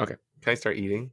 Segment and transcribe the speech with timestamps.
[0.00, 0.16] Okay.
[0.42, 1.12] Can I start eating?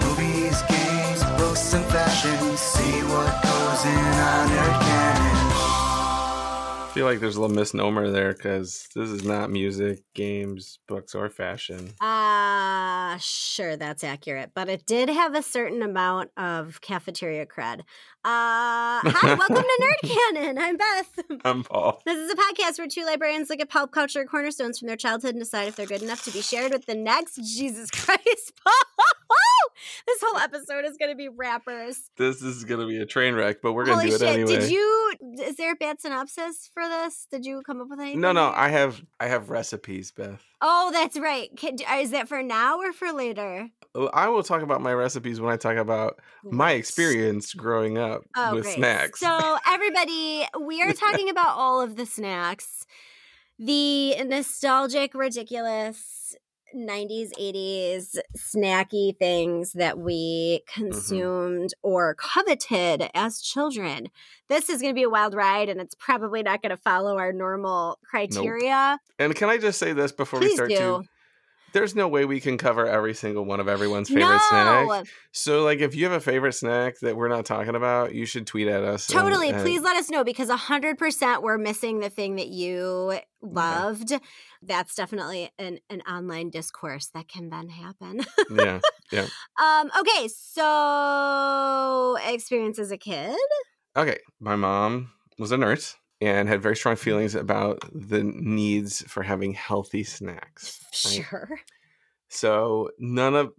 [0.00, 2.56] Movies, games, books, and fashion.
[2.56, 5.36] See what goes in on Nerd Cannon.
[6.80, 11.14] I feel like there's a little misnomer there because this is not music, games, books,
[11.14, 11.90] or fashion.
[12.00, 14.50] Uh sure, that's accurate.
[14.54, 17.80] But it did have a certain amount of cafeteria cred.
[18.24, 19.62] Uh hi, welcome to
[20.04, 20.58] Nerd Cannon.
[20.58, 21.18] I'm Beth.
[21.44, 22.02] I'm Paul.
[22.04, 25.30] This is a podcast where two librarians look at pulp culture cornerstones from their childhood
[25.30, 27.36] and decide if they're good enough to be shared with the next.
[27.36, 28.74] Jesus Christ, Paul!
[30.06, 32.10] This whole episode is going to be wrappers.
[32.16, 34.28] This is going to be a train wreck, but we're going to do it shit!
[34.28, 34.60] anyway.
[34.60, 35.14] Did you?
[35.42, 37.26] Is there a bad synopsis for this?
[37.30, 38.20] Did you come up with anything?
[38.20, 38.52] No, no?
[38.54, 40.42] I have I have recipes, Beth.
[40.60, 41.50] Oh, that's right.
[41.56, 43.68] Can, is that for now or for later?
[43.94, 48.22] Oh, I will talk about my recipes when I talk about my experience growing up
[48.36, 48.74] Oh, with great.
[48.76, 49.20] snacks.
[49.20, 52.86] So, everybody, we are talking about all of the snacks,
[53.58, 56.36] the nostalgic, ridiculous
[56.76, 60.90] 90s, 80s snacky things that we Mm-hmm.
[60.90, 64.08] consumed or coveted as children.
[64.48, 67.18] This is going to be a wild ride, and it's probably not going to follow
[67.18, 68.98] our normal criteria.
[69.18, 70.76] and can I just say this before we start do.
[70.76, 71.02] to
[71.72, 75.06] there's no way we can cover every single one of everyone's favorite no, snack.
[75.32, 78.46] So like if you have a favorite snack that we're not talking about, you should
[78.46, 79.06] tweet at us.
[79.06, 79.50] Totally.
[79.50, 84.12] and- Please let us know because 100% we're missing the thing that you loved.
[84.62, 88.20] That's definitely an, an online discourse that can then happen.
[88.50, 88.80] yeah.
[89.60, 90.28] um, okay.
[90.28, 93.36] So, experience as a kid.
[93.96, 94.18] Okay.
[94.40, 99.52] My mom was a nurse and had very strong feelings about the needs for having
[99.54, 100.80] healthy snacks.
[101.04, 101.24] right?
[101.24, 101.48] Sure.
[102.30, 103.52] So none of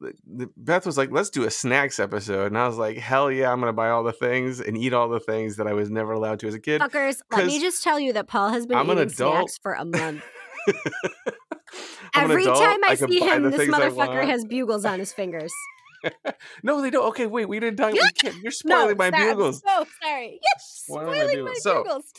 [0.56, 3.60] Beth was like, "Let's do a snacks episode," and I was like, "Hell yeah, I'm
[3.60, 6.40] gonna buy all the things and eat all the things that I was never allowed
[6.42, 8.86] to as a kid." Fuckers, let me just tell you that Paul has been I'm
[8.86, 9.36] eating adult.
[9.36, 10.24] snacks for a month.
[12.16, 15.54] Every adult, time I, can see him, this motherfucker has bugles on his fingers.
[16.64, 17.08] No, they don't.
[17.10, 17.92] Okay, wait, we didn't talk.
[17.92, 19.62] We can't, you're spoiling my sorry, I'm bugles.
[19.66, 20.40] so sorry.
[20.42, 21.50] Yes, Spoiling my bugles.
[21.50, 22.14] my So, bugles.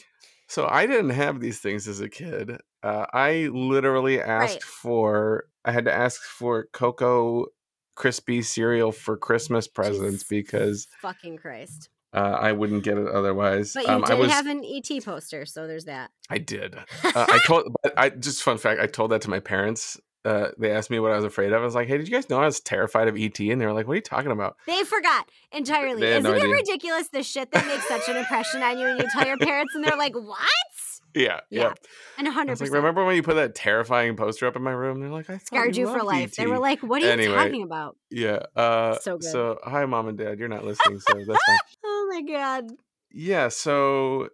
[0.50, 2.58] So I didn't have these things as a kid.
[2.82, 4.62] Uh, I literally asked Right.
[4.64, 5.44] for.
[5.64, 7.46] I had to ask for Cocoa
[7.94, 11.88] Crispy cereal for Christmas presents Jesus because fucking Christ.
[12.12, 13.74] uh, I wouldn't get it otherwise.
[13.74, 14.30] But you um, did I was.
[14.32, 16.10] have an ET poster, so there's that.
[16.28, 16.74] I did.
[17.04, 17.72] Uh, I told.
[17.96, 18.80] I just fun fact.
[18.80, 20.00] I told that to my parents.
[20.24, 21.62] Uh, they asked me what I was afraid of.
[21.62, 23.64] I was like, "Hey, did you guys know I was terrified of ET?" And they
[23.66, 26.00] were like, "What are you talking about?" They forgot entirely.
[26.02, 26.54] They Isn't no it idea.
[26.54, 29.74] ridiculous the shit that makes such an impression on you and you tell your parents
[29.74, 30.38] and they're like, What?
[31.14, 31.62] Yeah, yeah.
[31.62, 31.72] Yeah,
[32.18, 35.00] And hundred was like, remember when you put that terrifying poster up in my room?
[35.00, 36.34] They're like, I scarred you for loved life.
[36.36, 37.34] They were like, What are you Anyway.
[37.34, 37.96] talking about?
[38.10, 38.40] Yeah.
[38.54, 39.24] Uh, So good.
[39.30, 40.38] so hi, mom and dad.
[40.38, 41.58] You're not listening, so that's fine.
[41.84, 42.64] Oh my god.
[43.10, 43.48] Yeah.
[43.48, 44.28] So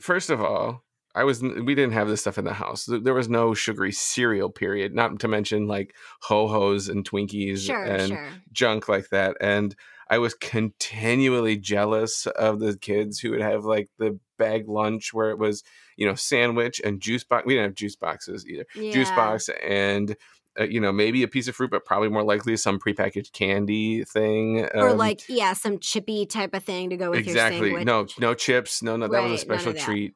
[0.00, 0.84] first of all,
[1.18, 2.88] I was we didn't have this stuff in the house.
[2.88, 4.50] There was no sugary cereal.
[4.50, 4.94] Period.
[4.94, 8.28] Not to mention like ho hos and Twinkies Sure, and sure.
[8.52, 9.36] junk like that.
[9.40, 9.74] And
[10.08, 15.30] I was continually jealous of the kids who would have like the bag lunch where
[15.30, 15.64] it was
[15.96, 17.44] you know sandwich and juice box.
[17.44, 18.64] We didn't have juice boxes either.
[18.74, 20.16] Juice box and.
[20.58, 24.02] Uh, you know, maybe a piece of fruit, but probably more likely some prepackaged candy
[24.02, 24.66] thing.
[24.74, 27.82] Or um, like, yeah, some chippy type of thing to go with exactly your sandwich.
[27.82, 28.24] Exactly.
[28.24, 30.14] No no chips no no that was a special treat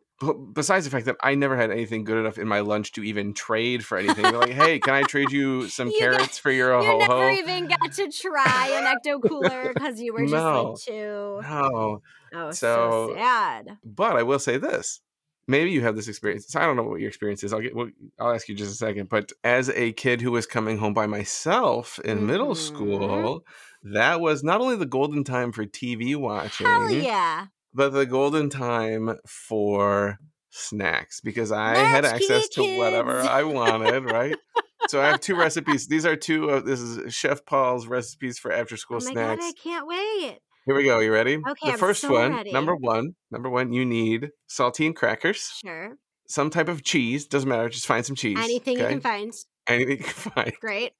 [0.55, 3.35] besides the fact that i never had anything good enough in my lunch to even
[3.35, 6.51] trade for anything They're like hey can i trade you some You got- carrots for
[6.51, 10.21] your You ho You never even got to try an ecto cooler because you were
[10.23, 10.71] just No.
[10.71, 11.41] like two.
[11.43, 12.03] no
[12.35, 13.79] Oh, so, So- sad.
[13.85, 15.01] but i will say this
[15.49, 17.89] maybe you have this experience i don't know what your experience is i'll get well,
[18.21, 21.07] i'll ask you just a second but as a kid who was coming home by
[21.07, 22.57] myself in middle Mhm.
[22.57, 23.45] school
[23.83, 27.47] that was not only the golden time for tv watching Hell yeah.
[27.75, 30.19] But the golden time for
[30.51, 33.21] snacks because I had access to whatever.
[33.21, 34.37] I wanted, right?
[34.89, 35.87] so I have two recipes.
[35.89, 39.41] These are two of this is Chef Paul's recipes for after school Oh snacks.
[39.41, 40.39] god, I can't wait.
[40.67, 41.01] Here we go.
[41.01, 41.37] You ready?
[41.37, 42.53] Okay, the I'm first so one, ready.
[42.53, 45.97] number one, number one, you need saltine crackers, Sure.
[46.29, 47.27] some type of cheese.
[47.27, 47.69] Doesn't matter.
[47.69, 48.39] Just find some cheese.
[48.41, 49.33] Anything you can find.
[49.67, 50.53] Anything you can find.
[50.61, 50.93] Great.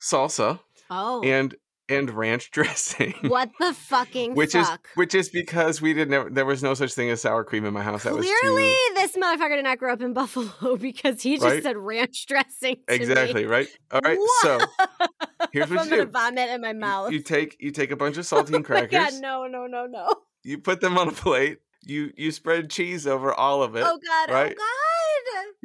[0.00, 0.60] Salsa
[0.90, 1.22] Oh.
[1.22, 1.54] and
[1.94, 3.14] and ranch dressing.
[3.28, 6.12] what the fucking which is which is because we didn't.
[6.14, 8.02] Have, there was no such thing as sour cream in my house.
[8.04, 11.62] That too Clearly, this motherfucker did not grow up in Buffalo because he just Right?
[11.62, 12.76] said ranch dressing.
[12.88, 13.48] Exactly Me.
[13.50, 13.68] right.
[13.90, 14.18] All right.
[14.42, 14.58] So
[15.52, 16.10] here's what I'm you gonna do.
[16.10, 17.12] vomit in my mouth.
[17.12, 18.90] You take you take a bunch of oh saltine my crackers.
[18.90, 20.12] god, no, no, no, no.
[20.44, 21.58] You put them on a plate.
[21.84, 23.82] You you spread cheese over all of it.
[23.84, 24.56] Oh god, oh right?
[24.56, 24.72] oh god!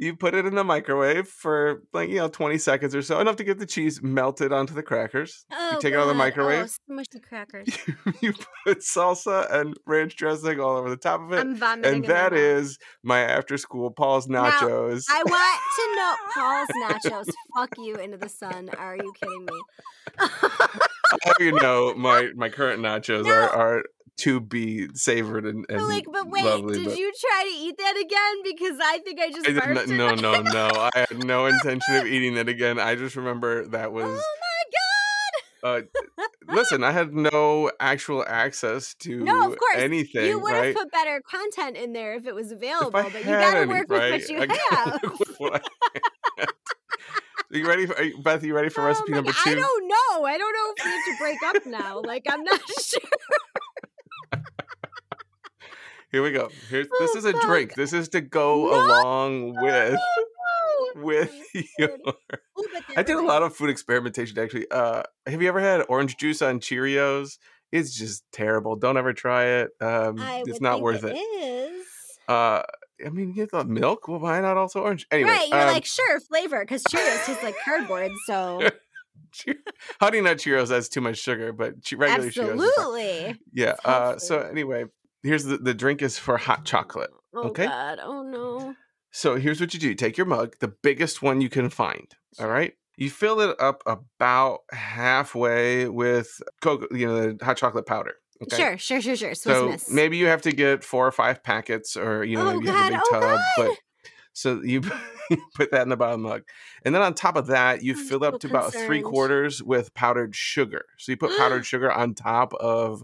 [0.00, 3.34] You put it in the microwave for like, you know, 20 seconds or so, enough
[3.36, 5.44] to get the cheese melted onto the crackers.
[5.52, 6.70] Oh, take it out of the oh, microwave.
[6.88, 7.68] Oh, smushy crackers.
[8.20, 8.32] you
[8.64, 11.40] put salsa and ranch dressing all over the top of it.
[11.40, 11.94] I'm vomiting.
[11.94, 15.04] And in my is my after school Paul's Now, nachos.
[15.10, 17.32] I want to know Paul's nachos.
[17.56, 18.70] Fuck you into the sun.
[18.78, 19.60] Are you kidding me?
[20.18, 23.32] How you know my my current nachos No.
[23.32, 23.84] are are
[24.18, 27.56] to be savored and, and but like, but wait, lovely, did but you try to
[27.56, 28.42] eat that again?
[28.44, 30.68] Because I think I just I did no, no, no.
[30.94, 32.78] I had no intention of eating that again.
[32.78, 34.04] I just remember that was.
[34.04, 34.84] Oh my god!
[35.60, 35.80] Uh,
[36.52, 39.76] listen, I had no actual access to No, of course.
[39.76, 40.26] anything.
[40.26, 40.66] You would right?
[40.66, 43.86] have put better content in there if it was available, but you gotta any, work
[43.88, 44.12] right?
[44.12, 45.02] with what you I have.
[45.02, 46.00] work with what I
[46.38, 46.48] had.
[47.50, 48.44] Are you ready, for, are you, Beth?
[48.44, 49.50] You ready for Oh recipe number two?
[49.50, 50.24] I don't know.
[50.26, 52.02] I don't know if we have to break up now.
[52.02, 53.00] Like I'm not sure.
[56.10, 56.48] Here we go.
[56.70, 57.74] Here's this Oh, is a drink.
[57.74, 61.02] This is to go No, along with No.
[61.02, 61.32] with
[61.78, 61.90] your.
[61.90, 62.64] Ooh,
[62.96, 64.66] I did a lot of food experimentation actually.
[64.70, 67.38] Uh, have you ever had orange juice on Cheerios?
[67.72, 68.76] It's just terrible.
[68.76, 69.70] Don't ever try it.
[69.80, 71.18] Um, it's not worth it it.
[71.18, 71.86] is.
[72.26, 72.62] Uh,
[73.04, 74.08] I mean, you get the milk.
[74.08, 75.06] Well, why not also orange?
[75.10, 78.10] Anyway, right, you're um, like sure flavor because Cheerios tastes like cardboard.
[78.26, 78.66] So
[80.00, 82.54] Honey Nut Cheerios has too much sugar, but che- regular Cheerios.
[82.56, 83.40] is absolutely.
[83.52, 83.74] Yeah.
[83.84, 84.84] Uh, so anyway,
[85.22, 87.10] here's the the drink is for hot chocolate.
[87.34, 87.66] Oh Okay.
[87.66, 87.98] God.
[88.02, 88.74] Oh no.
[89.10, 92.06] So here's what you do: take your mug, the biggest one you can find.
[92.38, 92.74] All right.
[92.96, 98.14] You fill it up about halfway with cocoa, you know, the hot chocolate powder.
[98.42, 98.56] Okay.
[98.56, 99.34] Sure, sure, sure, sure.
[99.34, 99.90] Swiss So miss.
[99.90, 102.72] maybe you have to get four or five packets, or you know, Oh, maybe you
[102.72, 102.96] have a God.
[102.96, 103.40] big Oh, tub.
[103.56, 103.78] But
[104.32, 104.80] so you
[105.56, 106.42] put that in the bottom mug,
[106.84, 109.62] and then on top of that, you I'm fill so up to about three quarters
[109.62, 110.84] with powdered sugar.
[110.98, 113.02] So you put powdered sugar on top of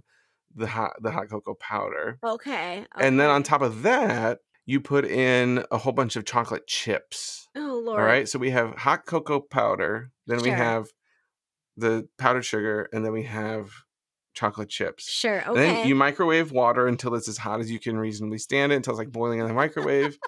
[0.54, 5.04] the hot the hot cocoa powder, okay, and then on top of that, you put
[5.04, 7.48] in a whole bunch of chocolate chips.
[7.56, 8.00] Oh Lord.
[8.00, 8.28] All right.
[8.28, 10.86] So we have hot cocoa powder, then we have
[11.76, 13.70] the powdered sugar, and then we have
[14.34, 15.04] chocolate chips.
[15.10, 15.38] Sure.
[15.38, 15.74] And Okay.
[15.74, 18.92] then you microwave water until it's as hot as you can reasonably stand it, until
[18.92, 20.18] it's like boiling in the microwave.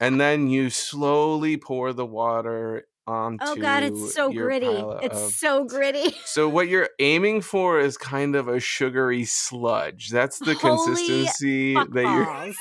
[0.00, 4.66] and then you slowly pour the water onto oh God, it's so gritty.
[4.66, 6.14] It's of- so gritty.
[6.24, 10.10] So what you're aiming for is kind of a sugary sludge.
[10.10, 12.54] That's the Holy consistency that you're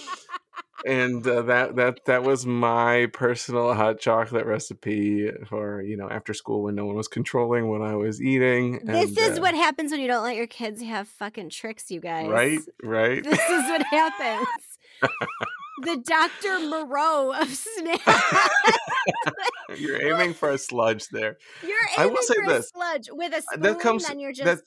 [0.86, 6.32] and uh, that that that was my personal hot chocolate recipe for you know after
[6.32, 8.80] school when no one was controlling what I was eating.
[8.84, 12.00] This is uh, what happens when you don't let your kids have fucking tricks, you
[12.00, 12.28] guys.
[12.28, 13.22] right, right.
[13.22, 14.46] This is what happens.
[15.82, 16.60] the Dr.
[16.68, 18.48] Moreau of snacks.
[19.76, 21.36] You're aiming for a sludge there.
[21.62, 22.70] You're I will say for a this.
[22.70, 24.62] sludge with a Uh, spoon, that comes- then you're just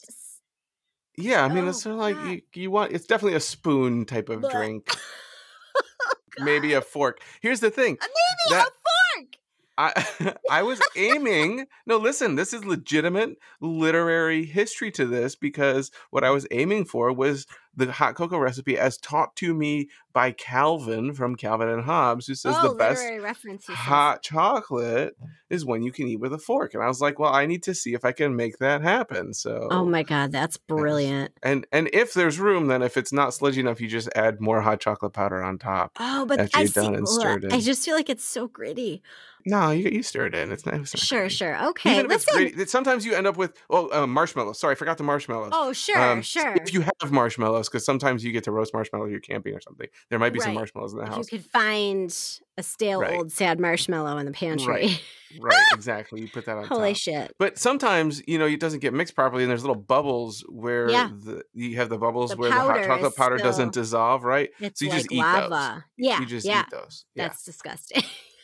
[1.17, 2.91] Yeah, I mean, Oh, it's sort of like you, you want.
[2.93, 4.51] It's definitely a spoon type of Blech.
[4.51, 4.89] drink.
[6.39, 7.21] Maybe a fork.
[7.41, 7.97] Here's the thing.
[8.01, 9.30] Uh, maybe That- a fork.
[9.77, 11.65] I I was aiming.
[11.87, 17.11] No, listen, this is legitimate literary history to this because what I was aiming for
[17.11, 22.27] was the hot cocoa recipe as taught to me by Calvin from Calvin and Hobbes,
[22.27, 23.65] who says oh, the best literary reference.
[23.65, 23.77] he says.
[23.77, 25.15] hot chocolate
[25.49, 26.73] is when you can eat with a fork.
[26.73, 29.29] And I was like, well, I need to see if I can make that happen.
[29.29, 31.31] Oh so Oh my god, that's brilliant.
[31.41, 34.61] and and if there's room, then if it's not sludgy enough, you just add more
[34.61, 35.93] hot chocolate powder on top.
[35.99, 36.85] Oh, but I see.
[36.85, 39.01] and stirred I just feel like it's so gritty.
[39.45, 40.51] No, you, you stir it in.
[40.51, 40.75] It's not.
[40.75, 41.67] It's not Sure, sure.
[41.69, 42.33] Okay, Even listen.
[42.33, 44.59] gritty, sometimes you end up with oh uh, marshmallows.
[44.59, 45.51] Sorry, I forgot the marshmallows.
[45.53, 46.53] Oh, sure, Um, sure.
[46.55, 49.11] If you have marshmallows, because sometimes you get to roast marshmallows.
[49.11, 49.87] You're camping or something.
[50.09, 51.31] There might be some marshmallows in the house.
[51.31, 52.09] you could find
[52.57, 53.17] a stale Right.
[53.17, 54.67] old sad marshmallow in the pantry.
[54.67, 55.01] Right.
[55.39, 56.21] right, exactly.
[56.21, 56.97] You put that on Holy top.
[56.97, 57.35] shit.
[57.39, 61.09] But sometimes, you know, it doesn't get mixed properly, and there's little bubbles where Yeah.
[61.17, 64.49] the, you have the bubbles The where the hot chocolate powder doesn't dissolve, right?
[64.59, 65.49] It's So you like just eat those.
[65.49, 65.85] lava.
[65.97, 66.19] Yeah.
[66.19, 66.61] you just yeah.
[66.61, 67.05] eat those.
[67.15, 67.27] Yeah.
[67.29, 68.03] That's disgusting.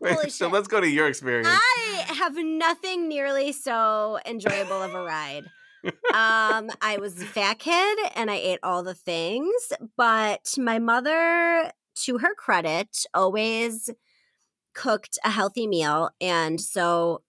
[0.00, 0.52] Wait, holy so shit.
[0.52, 1.48] let's go to your experience.
[1.50, 5.44] I have nothing nearly so enjoyable of a ride.
[5.84, 11.72] Um, I was a fat kid and I ate all the things, but my mother,
[12.04, 13.88] to her credit, always
[14.74, 16.10] cooked a healthy meal.
[16.20, 17.22] And so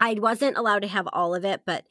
[0.00, 1.84] I wasn't allowed to have all of it, but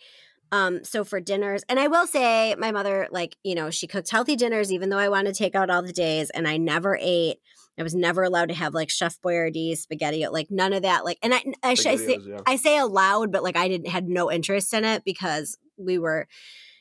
[0.51, 4.11] um, so for dinners, and I will say my mother, like, you know, she cooked
[4.11, 6.97] healthy dinners, even though I wanted to take out all the days, and I never
[6.99, 7.37] ate.
[7.79, 11.05] I was never allowed to have like Chef Boyardee spaghetti, like none of that.
[11.05, 12.39] Like, and I, I, I say, yeah.
[12.45, 16.27] I say aloud, but like I didn't had no interest in it because we were,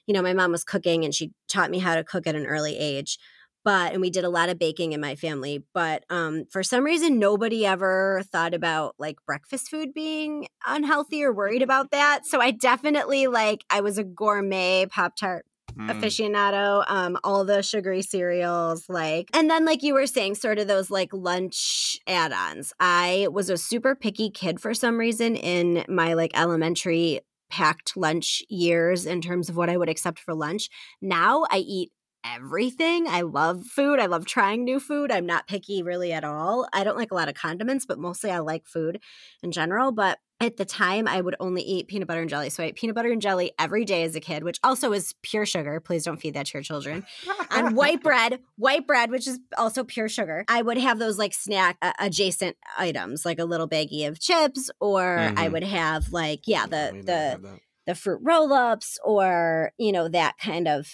[0.06, 2.46] you know, my mom was cooking and she taught me how to cook at an
[2.46, 3.18] early age.
[3.62, 5.62] But and we did a lot of baking in my family.
[5.74, 11.32] But um, for some reason, nobody ever thought about like breakfast food being unhealthy or
[11.32, 12.24] worried about that.
[12.24, 15.90] So I definitely like I was a gourmet Pop Tart Mm.
[15.90, 16.84] aficionado.
[16.88, 20.90] Um, all the sugary cereals, like, and then like you were saying, sort of those
[20.90, 22.72] like lunch add-ons.
[22.80, 28.42] I was a super picky kid for some reason in my like elementary packed lunch
[28.48, 30.68] years in terms of what I would accept for lunch.
[31.02, 31.90] Now I eat
[32.24, 33.06] everything.
[33.08, 33.98] I love food.
[34.00, 35.10] I love trying new food.
[35.10, 36.68] I'm not picky really at all.
[36.72, 39.00] I don't like a lot of condiments, but mostly I like food
[39.42, 39.92] in general.
[39.92, 42.48] But at the time, I would only eat peanut butter and jelly.
[42.48, 45.14] So I ate peanut butter and jelly every day as a kid, which also is
[45.22, 45.80] pure sugar.
[45.80, 47.04] Please don't feed that to your children.
[47.50, 50.44] and white bread, white bread, which is also pure sugar.
[50.48, 54.70] I would have those like snack uh, adjacent items, like a little baggie of chips,
[54.80, 55.52] or I Mhm.
[55.52, 60.68] would have like, yeah, the the the fruit roll ups or, you know, that kind
[60.68, 60.86] of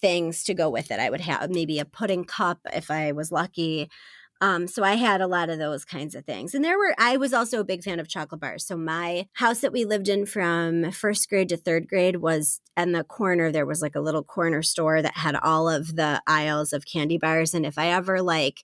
[0.00, 1.00] things to go with it.
[1.00, 3.88] I would have maybe a pudding cup if I was lucky.
[4.40, 6.54] Um, so I had a lot of those kinds of things.
[6.54, 8.66] And there were, I was also a big fan of chocolate bars.
[8.66, 12.92] So my house that we lived in from first grade to third grade was in
[12.92, 16.74] the corner, there was like a little corner store that had all of the aisles
[16.74, 17.54] of candy bars.
[17.54, 18.62] And if I ever like,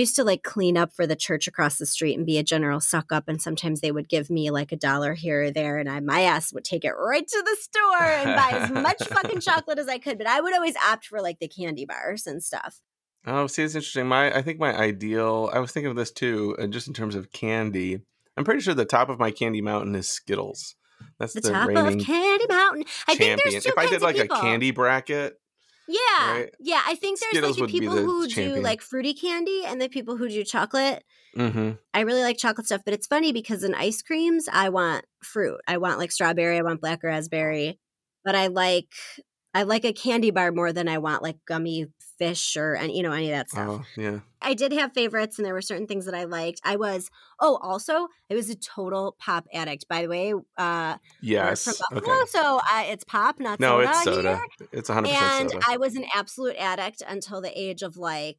[0.00, 2.80] used to like clean up for the church across the street and be a general
[2.80, 3.28] suck up.
[3.28, 5.78] And sometimes they would give me like a dollar here or there.
[5.78, 9.02] And I, my ass would take it right to the store and buy as much
[9.08, 10.18] fucking chocolate as I could.
[10.18, 12.80] But I would always opt for like the candy bars and stuff.
[13.26, 14.06] Oh, see, it's interesting.
[14.06, 15.50] My, I think my ideal.
[15.52, 18.00] I was thinking of this too, uh, just in terms of candy.
[18.36, 20.76] I'm pretty sure the top of my candy mountain is Skittles.
[21.18, 22.84] That's The, the, top of Candy Mountain.
[23.08, 23.38] I think champion.
[23.50, 25.38] there's two If I did like a candy bracket,
[25.88, 26.32] Yeah.
[26.32, 26.54] right?
[26.58, 26.82] Yeah.
[26.86, 29.88] I think there's Skittles like the people the who do like fruity candy and the
[29.88, 31.04] people who do chocolate.
[31.34, 35.04] hmm I really like chocolate stuff, but it's funny because in ice creams, I want
[35.22, 35.60] fruit.
[35.66, 37.78] I want like strawberry, I want black raspberry,
[38.24, 38.88] but I like
[39.56, 41.86] I like a candy bar more than I want like gummy
[42.18, 43.68] fish or and you know any of that stuff.
[43.70, 46.60] oh yeah, I did have favorites and there were certain things that I liked.
[46.62, 47.08] I was
[47.40, 49.88] oh, also, I was a total pop addict.
[49.88, 52.06] By the way, uh yes, from okay.
[52.06, 53.84] Buffalo, so uh, it's pop, not soda.
[53.86, 54.40] No, soda it's soda.
[54.58, 54.68] here.
[54.72, 55.64] It's 100 percent And soda.
[55.66, 58.36] I was an absolute addict until the age of like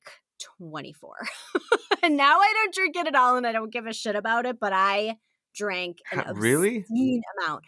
[0.60, 1.16] 24.
[2.04, 4.46] and now I don't drink it at all and I don't give a shit about
[4.46, 5.16] it, but I
[5.56, 6.78] drank an Ha- really?
[6.82, 7.64] obscene amount.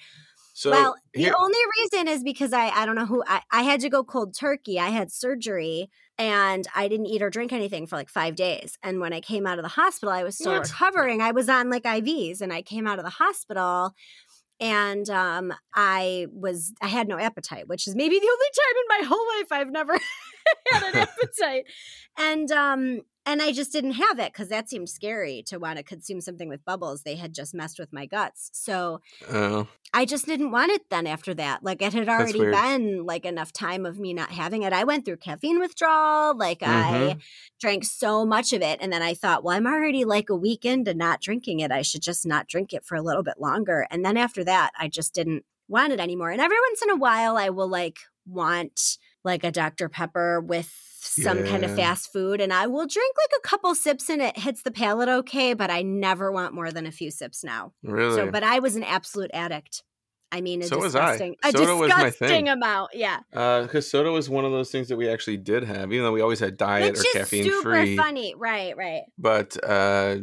[0.60, 3.64] So well, here, the only reason is because I I don't know who I, I
[3.64, 4.78] had to go cold turkey.
[4.78, 8.78] I had surgery and I didn't eat or drink anything for like five days.
[8.84, 10.68] And when I came out of the hospital, I was still What?
[10.70, 11.22] recovering.
[11.22, 13.94] I was on like IVs and I came out of the hospital
[14.60, 19.02] and um I was I had no appetite, which is maybe the only time in
[19.02, 19.94] my whole life I've never
[20.72, 20.96] had an
[21.42, 21.66] appetite.
[22.18, 25.84] And um and I just didn't have it because that seemed scary to want to
[25.84, 27.04] consume something with bubbles.
[27.04, 28.50] They had just messed with my guts.
[28.54, 31.62] So oh, I just didn't want it then after that.
[31.64, 34.74] Like it had already been like enough time of me not having it.
[34.74, 36.36] I went through caffeine withdrawal.
[36.38, 37.22] Like I Mhm.
[37.60, 38.80] drank so much of it.
[38.82, 41.72] And then I thought, well, I'm already like a week into not drinking it.
[41.72, 43.86] I should just not drink it for a little bit longer.
[43.92, 46.32] And then after that, I just didn't want it anymore.
[46.32, 49.90] And every once in a while, I will like want like a Dr.
[49.90, 50.72] Pepper with
[51.02, 54.38] some kind of fast food and I will drink like a couple sips and it
[54.38, 57.74] hits the palate okay, but I never want more than a few sips now.
[57.84, 58.16] really?
[58.16, 59.84] So, but I was an absolute addict.
[60.32, 61.18] I mean, a So was I.
[61.18, 62.50] disgusting, a Soda was my disgusting thing.
[62.50, 62.92] amount.
[62.94, 66.12] Yeah, because soda was one of those things that we actually did have, even though
[66.12, 67.96] we always had diet which or caffeine super free.
[67.96, 68.36] funny.
[68.36, 69.04] Right, right.
[69.18, 70.18] But uh,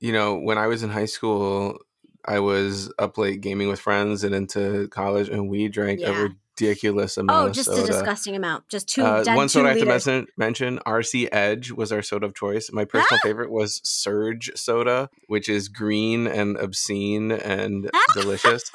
[0.00, 1.78] you know, when I was in high school,
[2.24, 6.10] I was up late gaming with friends and into college, and we drank Yeah.
[6.10, 6.28] a
[6.60, 8.68] ridiculous amount Oh, just a disgusting amount.
[8.68, 9.02] Just two.
[9.02, 12.70] Uh, one soda I have to mention, mention RC Edge was our soda of choice.
[12.72, 13.26] My personal Ah!
[13.26, 18.04] favorite was Surge soda, which is green and obscene and Ah!
[18.14, 18.70] delicious.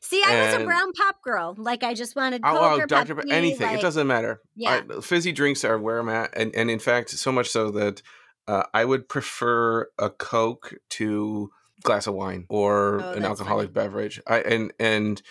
[0.00, 1.54] See, I was a brown pop girl.
[1.56, 3.14] Like I just wanted Oh, Coke oh or Dr.
[3.14, 3.66] Pepsi, anything.
[3.66, 4.40] like- it doesn't matter.
[4.56, 4.82] Yeah.
[4.96, 6.36] I- fizzy drinks are where I'm at.
[6.36, 8.02] And, and in fact, so much so that
[8.48, 11.50] uh, I would prefer a Coke to
[11.82, 13.86] glass of wine or Oh, an alcoholic funny.
[13.86, 14.20] beverage.
[14.26, 15.22] I and and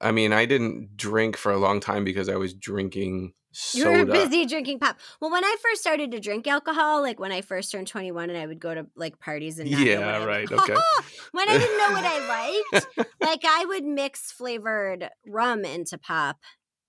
[0.00, 3.90] I mean, I didn't drink for a long time because I was drinking soda.
[3.90, 4.98] You were busy drinking pop.
[5.20, 8.38] Well, when I first started to drink alcohol, like when I first turned 21 and
[8.38, 10.74] I would go to like parties and not Yeah, right, okay.
[11.32, 16.36] when I didn't know what I liked, like I would mix flavored rum into pop.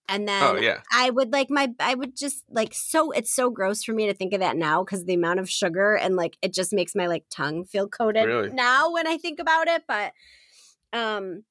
[0.09, 0.81] And then Oh yeah.
[0.91, 4.13] I would like my I would just like so it's so gross for me to
[4.13, 7.07] think of that now because the amount of sugar and like it just makes my
[7.07, 8.49] like tongue feel coated Really?
[8.49, 9.83] now when I think about it.
[9.87, 10.13] But
[10.93, 11.43] um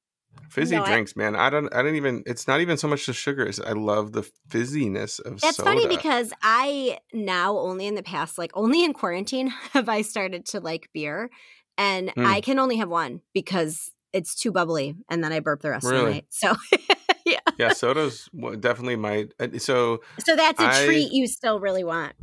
[0.49, 1.35] Fizzy No, I- drinks, man.
[1.35, 4.11] I don't I don't even it's not even so much the sugar, it's I love
[4.13, 5.69] the fizziness of That's soda.
[5.69, 10.45] funny because I now only in the past, like only in quarantine, have I started
[10.47, 11.29] to like beer,
[11.77, 12.25] and Hmm.
[12.25, 15.85] I can only have one because it's too bubbly, and then I burp the rest
[15.85, 16.25] of the night.
[16.29, 16.55] So,
[17.25, 18.29] yeah, yeah, soda's
[18.59, 22.13] definitely my uh, so so that's a I- treat you still really want.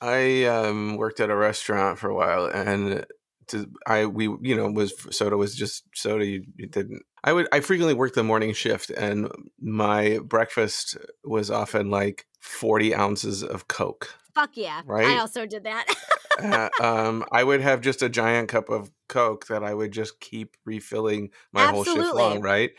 [0.00, 3.04] I um, worked at a restaurant for a while, and
[3.48, 6.24] to I we you know was soda was just soda.
[6.26, 7.02] You, you didn't.
[7.24, 12.94] I would I frequently worked the morning shift, and my breakfast was often like forty
[12.94, 14.14] ounces of Coke.
[14.34, 14.82] Fuck yeah.
[14.84, 15.06] Right?
[15.06, 15.86] I also did that.
[16.40, 20.20] Uh, um, I would have just a giant cup of Coke that I would just
[20.20, 22.22] keep refilling my whole shift Absolutely.
[22.22, 22.70] long, right?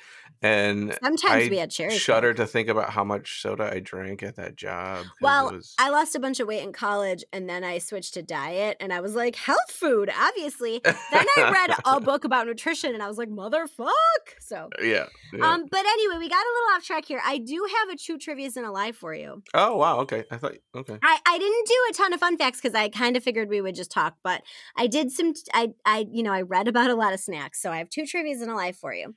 [0.41, 1.97] And Sometimes I we had cherry.
[1.97, 2.37] shudder Coke.
[2.37, 5.05] to think about how much soda I drank at that job.
[5.21, 8.21] Well, was, I lost a bunch of weight in college and then I switched to
[8.21, 10.81] diet and I was like, health food, obviously.
[10.83, 13.89] Then I read a book about nutrition and I was like, motherfuck.
[14.39, 15.07] So, yeah.
[15.33, 15.45] yeah.
[15.45, 17.21] um, but anyway, we got a little off track here.
[17.25, 19.43] I do have a true trivia's and a lie for you.
[19.53, 19.99] oh wow.
[19.99, 20.23] Okay.
[20.31, 20.55] I thought.
[20.75, 20.97] Okay.
[21.01, 23.61] I, I didn't do a ton of fun facts because I kind of figured we
[23.61, 24.43] would just talk, but
[24.77, 25.33] I did some.
[25.53, 28.05] I I you know I read about a lot of snacks, so I have two
[28.05, 29.15] trivia's and a life for you.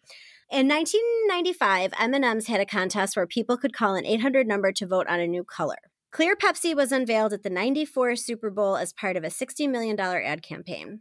[0.48, 5.08] In 1995, M&M's had a contest where people could call an 800 number to vote
[5.08, 5.78] on a new color.
[6.12, 9.98] Clear Pepsi was unveiled at the 94 Super Bowl as part of a $60 million
[9.98, 11.00] ad campaign.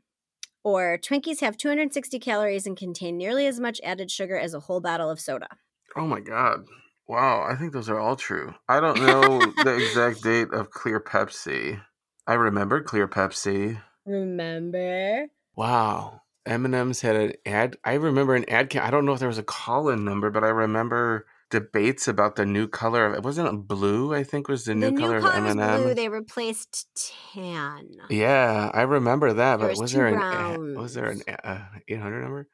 [0.63, 4.81] Or Twinkies have 260 calories and contain nearly as much added sugar as a whole
[4.81, 5.49] bottle of soda.
[5.95, 6.65] Oh my god.
[7.07, 7.45] Wow.
[7.47, 8.55] I think those are all true.
[8.67, 11.79] I don't know the exact date of Clear Pepsi.
[12.25, 13.79] I remember Clear Pepsi.
[14.07, 15.27] Remember?
[15.55, 16.21] Wow.
[16.45, 17.77] M&M's had an ad.
[17.83, 18.75] I remember an ad.
[18.75, 22.45] I don't know if there was a call-in number, but I remember debates about the
[22.45, 23.21] new color of it.
[23.23, 24.13] Wasn't it blue?
[24.15, 25.83] I think was the new, the new color, color of was M&M.
[25.83, 25.93] blue.
[25.93, 26.87] They replaced
[27.33, 27.89] tan.
[28.09, 29.57] Yeah, I remember that.
[29.59, 31.39] There But was there an was there an browns.
[31.43, 32.47] uh, 800 number?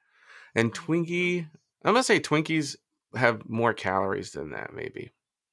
[0.56, 1.48] And Twinkie,
[1.86, 2.76] I'm gonna say Twinkies
[3.16, 4.74] have more calories than that.
[4.74, 5.12] Maybe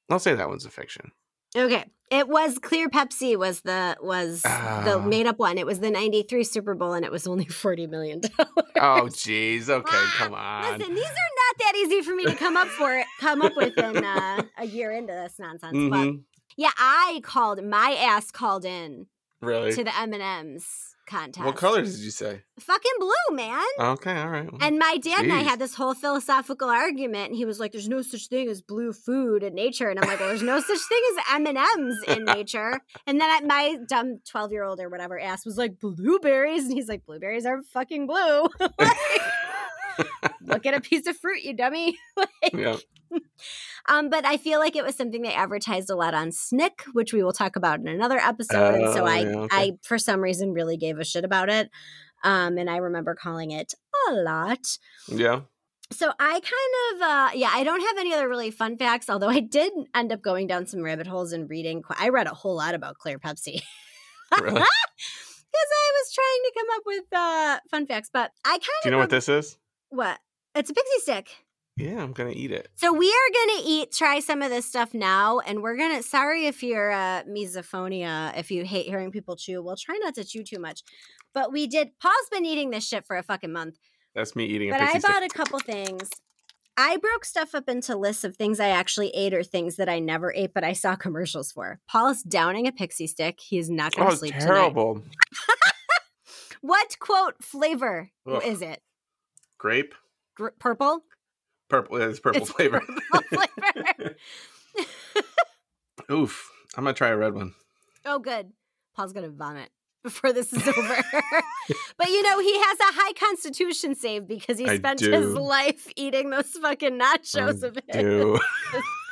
[0.09, 1.11] I'll say that one's a fiction.
[1.55, 5.03] Okay, it was Clear Pepsi was the was the Ah.
[5.05, 5.57] made up one.
[5.57, 8.71] It was the '93 Super Bowl, and it was only forty million dollars.
[8.77, 9.69] Oh, jeez.
[9.69, 10.63] Okay, Ah, come on.
[10.79, 13.05] Listen, these are not that easy for me to come up for it.
[13.19, 15.71] come up with in uh, a year into this nonsense.
[15.73, 16.23] But Mhm,
[16.57, 19.07] yeah, I called my ass called in
[19.41, 19.73] Really?
[19.73, 21.45] to the M and M's contest.
[21.45, 22.41] What colors did you say?
[22.59, 23.63] Fucking blue, man.
[23.79, 24.51] Okay, all right.
[24.51, 27.71] well, And my dad and I had this whole philosophical argument, and he was like,
[27.71, 30.59] "There's no such thing as blue food in nature," and I'm like, "Well, there's no
[30.59, 34.79] such thing as M and M's in nature." And then my dumb twelve year old
[34.79, 38.47] or whatever ass was like, "Blueberries," and he's like, "Blueberries are fucking blue."
[40.47, 41.97] Look at a piece of fruit, you dummy.
[42.17, 42.77] Like, yeah.
[43.87, 47.13] um, but I feel like it was something they advertised a lot on Snick, which
[47.13, 48.75] we will talk about in another episode.
[48.75, 49.57] and so Oh, I, yeah, okay.
[49.57, 51.69] I, for some reason, really gave a shit about it.
[52.23, 53.73] Um, and I remember calling it
[54.09, 54.65] a lot.
[55.07, 55.41] Yeah.
[55.91, 59.29] So I kind of, uh, yeah, I don't have any other really fun facts, although
[59.29, 61.83] I did end up going down some rabbit holes and reading.
[61.99, 63.61] I read a whole lot about Clear Pepsi.
[64.41, 64.61] Really?
[65.55, 68.83] Because I was trying to come up with uh, fun facts, but I kind of.
[68.83, 69.57] Do you know what this is?
[69.87, 70.19] what?
[70.55, 71.29] It's a pixie stick.
[71.77, 72.69] Yeah, I'm gonna eat it.
[72.75, 76.01] So we are gonna eat, try some of this stuff now, and we're gonna.
[76.03, 79.61] Sorry if you're uh, misophonia, if you hate hearing people chew.
[79.61, 80.83] We'll try not to chew too much,
[81.33, 81.89] but we did.
[82.01, 83.77] Paul's been eating this shit for a fucking month,
[84.13, 85.31] That's me eating a but I bought stick.
[85.33, 86.09] a couple things.
[86.77, 89.99] I broke stuff up into lists of things I actually ate or things that I
[89.99, 91.79] never ate, but I saw commercials for.
[91.89, 93.39] Paul's downing a pixie stick.
[93.41, 94.45] He is not going Oh, to it's sleep tonight.
[94.45, 95.01] terrible.
[96.61, 98.41] What quote flavor Ugh.
[98.43, 98.81] is it?
[99.59, 99.93] Grape,
[100.35, 101.03] Gr- purple.
[101.69, 101.97] purple.
[101.97, 102.81] It's purple It's flavor.
[103.11, 104.15] purple flavor.
[106.11, 106.51] Oof.
[106.77, 107.53] I'm gonna try a red one.
[108.05, 108.51] Oh, good.
[108.95, 109.69] Paul's gonna vomit
[110.03, 110.95] before this is over.
[111.97, 116.29] but you know, he has a high constitution save because he spent his life eating
[116.29, 117.91] those fucking nachos I of it.
[117.91, 118.37] do.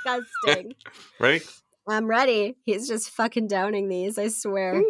[0.06, 0.74] Disgusting.
[1.20, 1.42] Ready?
[1.88, 2.56] I'm ready.
[2.66, 4.82] He's just fucking downing these, I swear.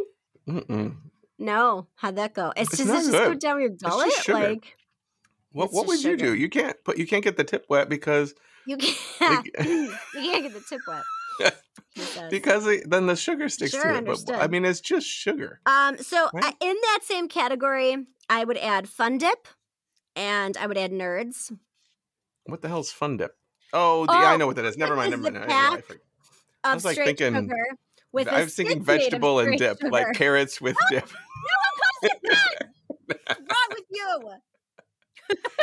[0.48, 0.96] Mm-mm.
[1.40, 2.54] No, how'd that go?
[2.56, 4.12] It's, It's just, it's just go down your gullet.
[4.30, 4.76] Like
[5.54, 6.34] What It's What would just you do?
[6.36, 6.98] You can't put.
[6.98, 8.34] You can't get the tip wet because
[8.68, 11.54] you can't, you can't get the tip wet.
[12.32, 14.06] Because it, then the sugar sticks Sure, to it.
[14.26, 15.60] But I mean, it's just sugar.
[15.68, 16.56] Um, so Right?
[16.60, 17.96] in that same category,
[18.30, 19.48] I would add Fun Dip,
[20.16, 21.56] and I would add Nerds.
[22.46, 23.36] What the hell's Fun Dip?
[23.74, 24.76] Oh, the, I Oh, know what that is.
[24.76, 25.12] Never mind.
[25.12, 25.38] Never mind.
[25.38, 26.02] I- I pack forgot.
[26.64, 27.56] Of was, like, thinking- sugar
[28.12, 31.06] with I was thinking stick made of vegetable and dip, like carrots with dip.
[31.06, 32.70] No, of course it's not.
[33.28, 34.20] What's wrong with you?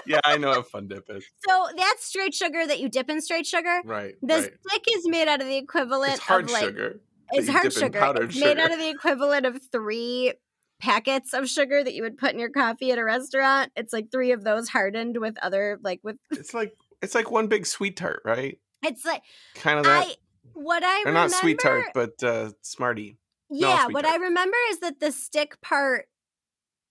[0.07, 1.25] Yeah, I know what Fun Dip is.
[1.49, 3.81] So that's straight sugar that you dip in straight sugar.
[3.85, 4.15] Right.
[4.23, 4.53] The right.
[4.69, 7.01] stick is made out of the equivalent It's hard of like sugar.
[7.33, 7.99] it's hard sugar.
[7.99, 10.35] powdered It's made out of the equivalent of three
[10.81, 13.71] packets of sugar that you would put in your coffee at a restaurant.
[13.77, 17.47] It's like three of those hardened with other like with It's like it's like one
[17.49, 18.59] big sweet tart, right?
[18.83, 19.23] it's like
[19.55, 20.07] Kind of that.
[20.07, 20.15] I
[20.55, 23.19] what I or remember not sweet tart, but uh, Smartie.
[23.51, 24.21] Yeah, sweet what tart.
[24.21, 26.07] I remember is that the stick part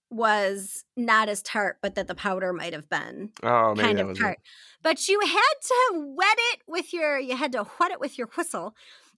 [0.09, 4.33] was not as tart, but that the powder might have been Oh, kind of tart.
[4.39, 4.47] it.
[4.81, 8.27] But you had to wet it with your you had to wet it with your
[8.35, 8.75] whistle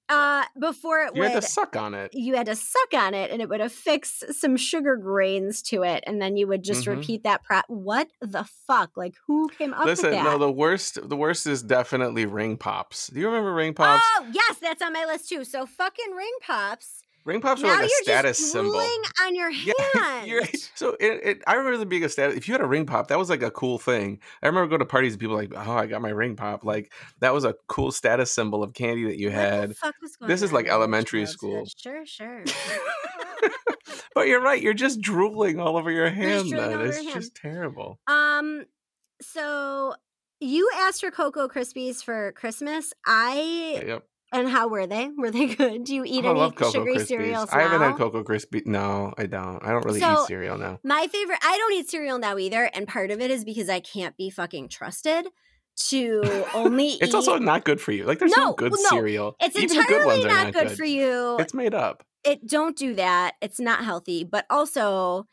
[0.09, 2.13] Uh, before it You would, had to suck on it.
[2.13, 6.03] you had to suck on it, and it would affix some sugar grains to it,
[6.05, 6.97] and then you would just Mhm.
[6.97, 7.43] repeat that.
[7.43, 8.97] Pro- what the fuck?
[8.97, 10.23] Like, who came up Listen, with that?
[10.25, 13.07] no, the worst the worst is definitely ring pops.
[13.07, 14.03] Do you remember ring pops?
[14.17, 15.45] Oh yes, that's on my list too.
[15.45, 17.03] So fucking ring pops.
[17.23, 18.71] Ring pops now were like a status symbol.
[18.71, 19.51] drooling on your
[19.93, 20.27] hand.
[20.27, 20.39] Yeah,
[20.75, 22.35] so it, it, I remember them being a status.
[22.37, 24.19] If you had a ring pop, that was like a cool thing.
[24.41, 26.63] I remember going to parties and people were like, "Oh, I got my ring pop!"
[26.63, 29.75] Like that was a cool status symbol of candy that you had.
[29.77, 31.65] fuck was going This is like elementary school.
[31.77, 32.43] Sure, sure.
[34.15, 34.61] but you're right.
[34.61, 36.49] You're just drooling all over your hand.
[36.51, 37.99] Then it's just terrible.
[38.07, 38.65] Um,
[39.21, 39.95] so
[40.39, 42.93] you asked for Cocoa Krispies for Christmas.
[43.05, 44.03] I Yep.
[44.31, 45.09] And how were they?
[45.17, 45.83] Were they good?
[45.83, 47.07] Do you eat Oh, any sugary Krispies.
[47.07, 47.89] cereals I haven't now?
[47.89, 48.65] had Cocoa Krispie.
[48.65, 49.59] No, I don't.
[49.63, 50.79] I don't really So, eat cereal now.
[50.83, 51.39] My favorite.
[51.43, 54.29] I don't eat cereal now either, and part of it is because I can't be
[54.29, 55.27] fucking trusted
[55.89, 56.89] to only.
[57.01, 58.05] It's eat, also not good for you.
[58.05, 58.89] Like there's no, No, good well, no.
[58.89, 59.35] cereal.
[59.39, 61.37] It's Even good entirely are not, good, for you.
[61.39, 62.03] It's made up.
[62.23, 63.35] it don't do that.
[63.41, 65.25] It's not healthy, but also.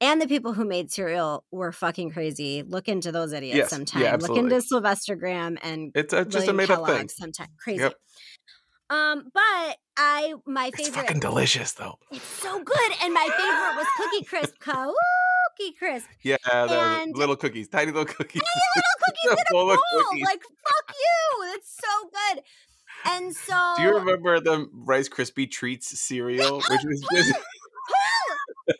[0.00, 2.62] And the people who made cereal were fucking crazy.
[2.66, 4.16] Look into those idiots Yes, yeah.
[4.20, 7.08] Look into Sylvester Graham and It's a, just a William made up thing.
[7.08, 7.46] sometime.
[7.58, 7.80] Crazy.
[7.84, 7.94] Yep.
[8.90, 11.98] Um, but I my favorite It's fucking delicious though.
[12.10, 12.92] it's so good.
[13.02, 16.06] And my favorite was Cookie Crisp Cookie Crisp.
[16.22, 18.42] Yeah, the And- little cookies, tiny little cookies.
[18.42, 19.76] Tiny Little cookies in a bowl.
[20.02, 20.24] cookies.
[20.24, 21.52] Like fuck you.
[21.52, 22.42] That's so good.
[23.06, 27.34] And so Do you remember the Rice Krispie treats cereal, which was just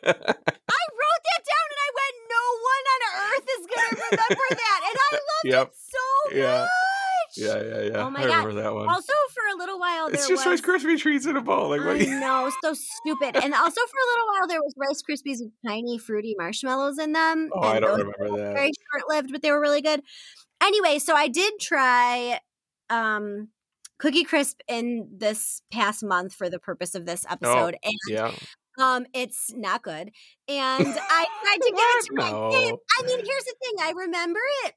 [0.04, 4.80] I wrote that down and I went, no one on earth is gonna remember that.
[4.88, 5.68] And I loved Yep.
[5.68, 6.60] it so Yeah.
[6.60, 6.70] much.
[7.36, 8.06] Yeah, yeah, yeah.
[8.06, 8.38] Oh my I God.
[8.46, 8.88] remember that one.
[8.88, 10.60] Also, for a little while, it's there just was.
[10.62, 11.70] Rice Krispie treats in a bowl.
[11.70, 11.96] Like what?
[11.96, 13.36] I do you- know, so stupid.
[13.42, 17.12] And also for a little while there was Rice Krispies with tiny fruity marshmallows in
[17.12, 17.50] them.
[17.52, 18.54] Oh, I don't remember that.
[18.54, 20.02] Very short lived, but they were really good.
[20.62, 22.40] Anyway, so I did try
[22.90, 23.48] um
[23.98, 27.76] Cookie Crisp in this past month for the purpose of this episode.
[27.82, 28.32] and Oh, Yeah.
[28.78, 30.10] um it's not good.
[30.48, 32.74] And I tried to give it to my kid.
[32.98, 34.74] I mean, here's the thing, I remember it.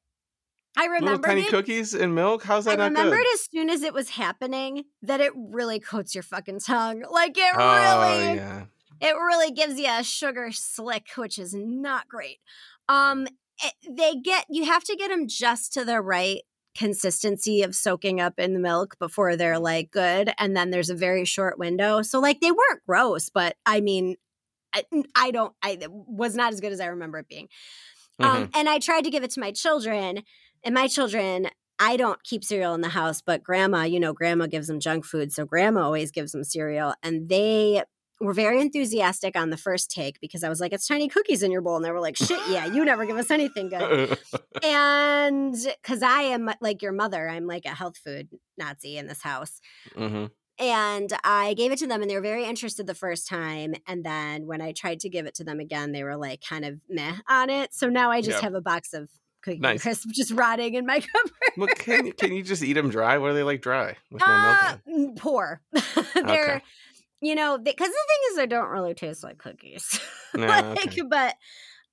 [0.79, 1.49] I remember tiny it.
[1.49, 2.43] cookies and milk.
[2.43, 3.33] How's I that not remembered good?
[3.33, 7.03] as soon as it was happening that it really coats your fucking tongue.
[7.11, 8.65] Like it Oh really yeah.
[9.01, 12.37] it really gives you a sugar slick, which is not great.
[12.87, 13.27] Um,
[13.63, 16.41] it- they get you have to get them just to the right
[16.75, 20.95] consistency of soaking up in the milk before they're like good, and then there's a
[20.95, 22.03] very short window.
[22.03, 24.15] So like they weren't gross, but I mean,
[24.75, 24.83] I,
[25.15, 27.47] I don't, I it was not as good as I remember it being.
[28.21, 28.25] Mhm.
[28.25, 30.23] Um, and I tried to give it to my children,
[30.67, 31.47] and my children.
[31.79, 35.05] I don't keep cereal in the house, but grandma, you know, grandma gives them junk
[35.05, 35.31] food.
[35.31, 36.95] So grandma always gives them cereal.
[37.03, 37.83] And they
[38.19, 41.51] were very enthusiastic on the first take because I was like, it's tiny cookies in
[41.51, 41.75] your bowl.
[41.75, 44.17] And they were like, shit, yeah, you never give us anything good.
[44.63, 48.27] and because I am like your mother, I'm like a health food
[48.57, 49.61] Nazi in this house.
[49.95, 50.31] Mhm.
[50.59, 53.75] And I gave it to them and they were very interested the first time.
[53.85, 56.65] And then when I tried to give it to them again, they were like kind
[56.65, 57.71] of meh on it.
[57.75, 58.41] So now I just Yep.
[58.41, 59.09] have a box of
[59.47, 59.81] cookie Nice.
[59.81, 61.31] crisp just rotting in my cupboard.
[61.57, 63.17] Well, can you- can you just eat them dry?
[63.17, 64.63] What are they like dry with no milk?
[64.63, 65.15] Uh, in?
[65.15, 65.61] mm, poor.
[66.15, 66.61] They're,
[67.21, 69.99] you know, because the thing is, they don't really taste like cookies.
[70.33, 71.01] Nah, like, okay.
[71.09, 71.33] but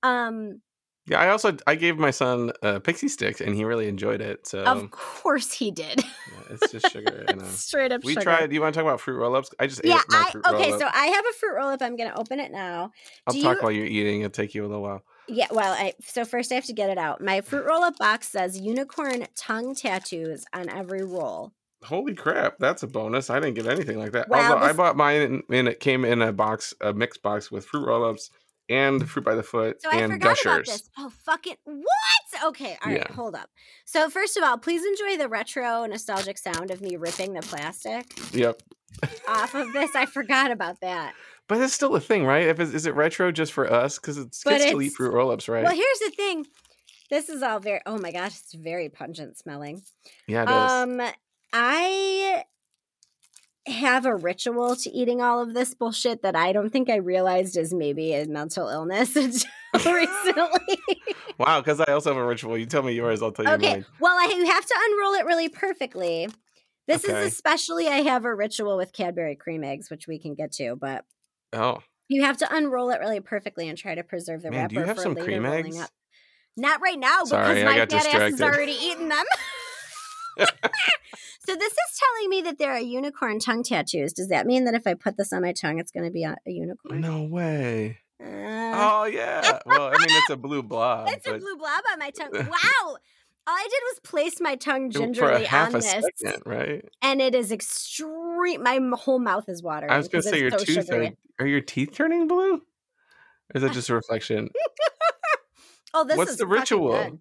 [0.02, 0.60] um,
[1.06, 4.46] Yeah, I also I gave my son uh, pixie sticks and he really enjoyed it.
[4.46, 6.02] So of course he did.
[6.02, 7.24] yeah, it's just sugar.
[7.28, 8.04] And, uh, Straight up.
[8.04, 8.22] we sugar.
[8.24, 8.46] tried.
[8.48, 9.50] Do you want to talk about fruit roll-ups?
[9.60, 10.70] I just Yeah, ate my I fruit okay.
[10.78, 11.82] so I have a fruit roll up.
[11.82, 12.90] I'm gonna open it now.
[13.26, 14.22] I'll do talk you- while you're eating.
[14.22, 15.02] It'll take you a little while.
[15.28, 17.20] Yeah, well, I so first I have to get it out.
[17.22, 21.52] My fruit roll up box says unicorn tongue tattoos on every roll.
[21.82, 23.28] Holy crap, that's a bonus.
[23.28, 24.28] I didn't get anything like that.
[24.30, 27.50] Wow, Although I bought mine and, and it came in a box, a mixed box
[27.50, 28.30] with fruit roll-ups
[28.68, 30.66] and fruit by the foot So I and forgot about gushers.
[30.68, 30.90] this.
[30.98, 32.44] Oh fucking what?
[32.46, 33.14] Okay, all right, Yeah.
[33.14, 33.50] hold up.
[33.84, 38.04] So first of all, please enjoy the retro nostalgic sound of me ripping the plastic
[38.32, 38.62] Yep.
[39.28, 39.94] off of this.
[39.94, 41.14] I forgot about that.
[41.46, 42.46] But it's still a thing, right?
[42.46, 43.98] If it's, is it retro just for us?
[43.98, 45.62] Because it's But kids still eat fruit roll-ups, right?
[45.62, 46.46] Well, here's the thing.
[47.10, 49.82] This is all very oh my gosh, it's very pungent smelling.
[50.26, 50.70] yeah, it is.
[51.02, 51.12] Um
[51.52, 52.44] I
[53.66, 57.56] have a ritual to eating all of this bullshit that I don't think I realized
[57.56, 59.50] is maybe a mental illness until
[59.92, 60.78] recently.
[61.38, 62.58] wow, because I also have a ritual.
[62.58, 63.72] You tell me yours, I'll tell you okay.
[63.72, 63.86] mine.
[64.00, 66.28] Well, I you have to unroll it really perfectly.
[66.86, 67.18] This Okay.
[67.18, 70.76] is especially I have a ritual with Cadbury cream eggs, which we can get to,
[70.76, 71.04] but
[71.52, 74.74] Oh, you have to unroll it really perfectly and try to preserve the Man, wrapper
[74.74, 75.80] do you have some cream eggs?
[75.80, 75.90] up.
[76.56, 79.24] Not right now because my fat ass has already eaten them.
[81.46, 84.12] so this is telling me that there are unicorn tongue tattoos.
[84.12, 86.24] Does that mean that if I put this on my tongue, it's going to be
[86.24, 87.00] a, a unicorn?
[87.00, 87.98] no way.
[88.20, 88.24] Uh,
[88.76, 89.58] Oh, yeah.
[89.66, 91.08] Well, I mean, it's a blue blob.
[91.10, 92.30] it's a blue blob on my tongue.
[92.32, 92.96] Wow.
[93.46, 96.42] All I did was place my tongue for a gingerly half on a this, second,
[96.46, 96.82] right?
[97.02, 98.56] and it is extremely.
[98.56, 99.92] My whole mouth is watering.
[99.92, 100.90] I was gonna 'cause say your so tooth.
[100.90, 102.54] Are, are your teeth turning blue?
[102.54, 102.60] Or
[103.54, 104.48] is that just a reflection?
[105.92, 107.20] Oh, this What's is the ritual?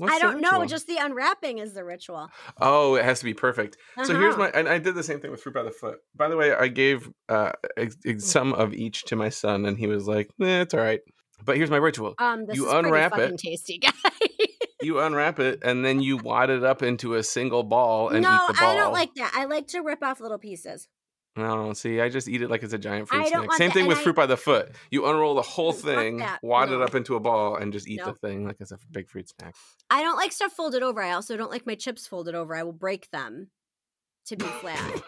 [0.00, 0.64] What's I don't know.
[0.66, 2.28] Just the unwrapping is the ritual.
[2.60, 3.76] Oh, it has to be perfect.
[4.04, 4.50] So here's Uh-huh.
[4.52, 5.98] my, and I did the same thing with fruit by the foot.
[6.16, 9.78] By the way, I gave uh ex- ex- some of each to my son, and
[9.78, 11.00] he was like, "Eh, it's all right."
[11.44, 13.20] But here's my ritual: Um, You unwrap it.
[13.20, 13.90] fucking tasty, guy.
[14.82, 18.34] you unwrap it, and then you wad it up into a single ball and no,
[18.34, 18.68] eat the ball.
[18.70, 19.32] I don't like that.
[19.34, 20.88] I like to rip off little pieces.
[21.36, 23.30] No, I don't see, I just eat it like it's a giant fruit I don't
[23.30, 23.40] snack.
[23.48, 24.70] want Same that, thing and with I- fruit by the foot.
[24.90, 26.40] You unroll the whole thing, that.
[26.42, 28.18] wad it up into a ball, and just eat Nope.
[28.20, 29.54] the thing like it's a big fruit snack.
[29.90, 31.00] I don't like stuff folded over.
[31.02, 32.54] I also don't like my chips folded over.
[32.56, 33.48] I will break them
[34.26, 35.02] to be flat.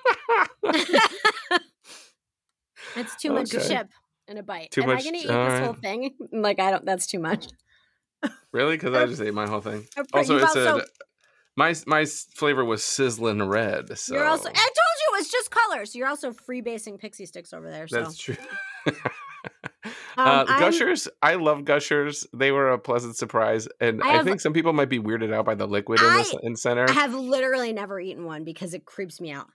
[2.95, 3.67] that's too much Okay.
[3.69, 3.89] chip
[4.29, 4.71] in a bite.
[4.71, 6.15] Too Am much- I gonna eat all this whole thing?
[6.33, 6.85] Like I don't.
[6.85, 7.47] That's too much.
[8.53, 8.77] really?
[8.77, 9.87] Because I just ate my whole thing.
[9.97, 10.83] Oh, also, you've it said
[11.57, 13.97] my my flavor was sizzling red.
[13.99, 14.49] So You're also.
[14.49, 15.95] I told you it was just colors.
[15.95, 17.87] You're also freebasing pixie sticks over there.
[17.89, 18.37] So that's true.
[20.17, 22.27] Um, uh, I'm- gushers, I love gushers.
[22.35, 25.47] They were a pleasant surprise, and I I, think some people might be weirded out
[25.47, 26.87] by the liquid in the in center.
[26.89, 29.47] I have literally never eaten one because it creeps me out.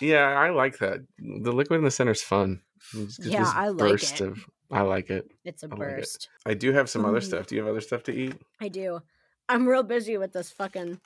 [0.00, 1.00] yeah, I like that.
[1.18, 2.60] The liquid in the center is fun.
[2.92, 4.20] Just Yeah, I like it.
[4.20, 4.44] of.
[4.70, 5.30] I like it.
[5.44, 5.96] It's a I like it.
[5.96, 6.28] burst.
[6.46, 7.46] I do have some other stuff.
[7.46, 8.34] Do you have other stuff to eat?
[8.60, 9.00] I do.
[9.48, 11.00] I'm real busy with this fucking.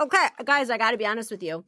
[0.00, 1.64] Okay, guys, I got to be honest with you.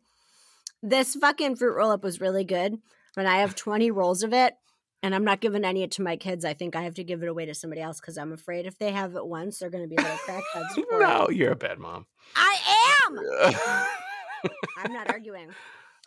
[0.83, 2.79] This fucking fruit roll up was really good,
[3.15, 4.55] but I have 20 rolls of it,
[5.03, 6.45] and I'm not giving any to my kids.
[6.45, 8.79] I think I have to give it away to somebody else because I'm afraid if
[8.79, 10.75] they have it once, they're going to be little crackheads.
[10.75, 11.01] for it.
[11.01, 12.07] no, you're a bad mom.
[12.35, 12.59] I
[13.07, 14.51] am.
[14.79, 15.49] I'm not arguing.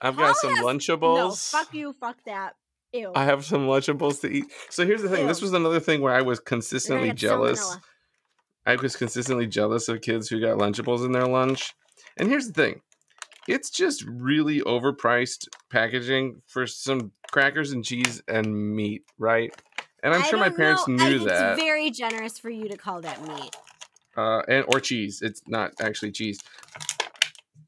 [0.02, 1.18] I've Paul got some has- Lunchables.
[1.18, 2.56] No, fuck you, fuck that.
[2.94, 3.12] Ew.
[3.16, 4.46] I have some Lunchables to eat.
[4.70, 5.28] So here's the thing.
[5.28, 7.78] This was another thing where I was consistently jealous.
[8.66, 11.74] I was consistently jealous of kids who got Lunchables in their lunch.
[12.18, 12.82] And here's the thing.
[13.48, 19.52] It's just really overpriced packaging for some crackers and cheese and meat, right?
[20.04, 21.06] And I'm I sure my parents know.
[21.06, 21.52] I knew think that.
[21.54, 23.56] It's very generous for you to call that meat.
[24.16, 25.22] uh, and or cheese.
[25.22, 26.40] It's not actually cheese.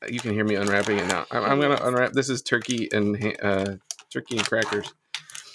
[0.07, 1.25] You can hear me unwrapping it now.
[1.31, 2.13] I'm, I'm gonna unwrap.
[2.13, 3.75] This is turkey and uh,
[4.11, 4.93] turkey and crackers.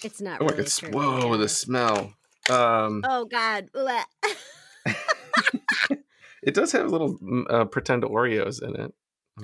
[0.05, 0.41] It's not.
[0.41, 0.67] Oh, really could.
[0.67, 2.15] s- turkey, Whoa, the smell.
[2.51, 3.69] Um, Oh God.
[6.47, 8.95] It does have little mm, uh, pretend Oreos in it.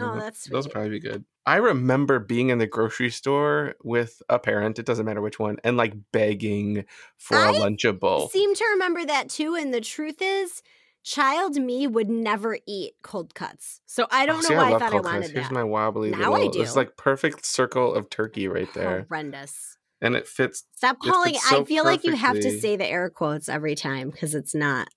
[0.01, 1.25] Oh, Uh, that's those would probably be good.
[1.45, 4.79] I remember being in the grocery store with a parent.
[4.79, 6.85] It doesn't matter which one, and like begging
[7.19, 8.31] for a I Lunchable.
[8.31, 9.55] seem to remember that too.
[9.57, 10.63] And the truth is,
[11.03, 13.81] child me would never eat cold cuts.
[13.87, 15.31] So I don't Oh, know see, why I, love thought I wanted cuts.
[15.33, 15.53] Here's that.
[15.55, 16.63] my wobbly Now I little.
[16.63, 19.77] It's like perfect circle of turkey right there, Horrendous.
[20.01, 20.65] and it fits.
[20.77, 23.75] Stop It fits so I feel like you have to say the air quotes every
[23.75, 24.89] time because it's not.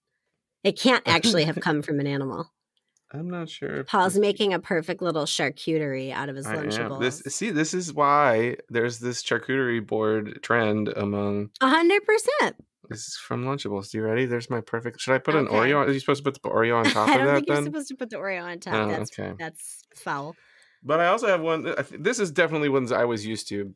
[0.65, 2.51] It can't actually have come from an animal.
[3.13, 3.83] I'm not sure.
[3.85, 6.57] Paul's making a perfect little charcuterie out of his I.
[6.57, 6.99] Lunchables.
[6.99, 11.51] This see, this is why there's this charcuterie board trend among.
[11.61, 12.57] A hundred percent.
[12.89, 13.93] This is from Lunchables.
[13.93, 14.25] You ready?
[14.25, 14.99] There's my perfect.
[14.99, 15.81] Should I put an Oreo?
[15.81, 17.47] on- Are you supposed to put the Oreo on top I of don't that think
[17.47, 18.73] you're supposed to put the Oreo on top.
[18.73, 19.33] Oh, that's okay.
[19.39, 20.35] that's foul.
[20.83, 21.73] But I also have one.
[21.97, 23.73] This is definitely ones I was used to,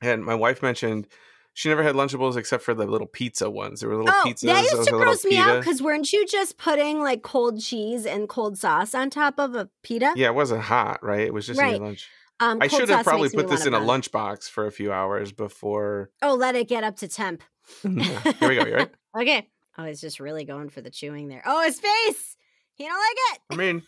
[0.00, 1.08] and my wife mentioned
[1.56, 3.80] she never had Lunchables except for the little pizza ones.
[3.80, 4.42] There were little Oh, pizzas.
[4.42, 8.28] that used to gross me out because weren't you just putting like cold cheese and
[8.28, 10.12] cold sauce on top of a pita?
[10.16, 11.20] Yeah, it wasn't hot, right?
[11.22, 11.76] It was just in Right.
[11.78, 12.10] your lunch.
[12.40, 16.10] Um, I should have probably put this in a lunchbox for a few hours before.
[16.20, 17.42] Oh, let it get up to temp.
[17.84, 18.64] Yeah, Here we go.
[18.66, 18.90] You ready?
[19.18, 19.48] Okay.
[19.78, 21.42] Oh, he's just really going for the chewing there.
[21.46, 22.36] Oh, his face.
[22.74, 23.40] He don't like it.
[23.50, 23.82] I mean,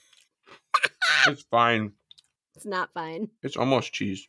[1.26, 1.92] it's fine.
[2.57, 3.28] It's not fine.
[3.42, 4.26] It's almost cheese.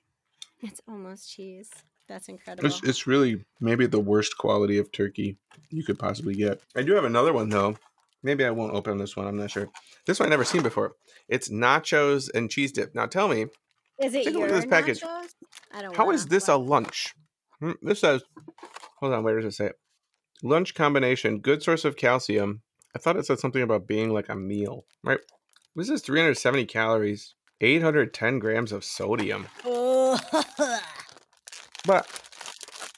[0.62, 1.72] It's almost cheese.
[2.10, 2.66] That's incredible.
[2.68, 5.38] It's, it's really maybe the worst quality of turkey
[5.70, 6.60] you could possibly get.
[6.76, 7.78] I do have another one though.
[8.24, 9.28] Maybe I won't open this one.
[9.28, 9.70] I'm not sure.
[10.06, 10.94] This one I've never seen before.
[11.30, 12.94] It's nachos and cheese dip.
[12.94, 13.46] Now tell me,
[14.02, 15.00] Is it take a look at this package.
[15.02, 15.28] nachos?
[15.74, 15.96] I don't.
[15.96, 17.14] how is this a lunch?
[17.62, 18.24] Hmm, This says,
[19.00, 19.76] hold on, where does it say it?
[20.44, 22.62] Lunch combination, good source of calcium.
[22.96, 25.20] I thought it said something about being like a meal, right?
[25.76, 29.48] This is 370 calories, 810 grams of sodium.
[31.86, 32.08] But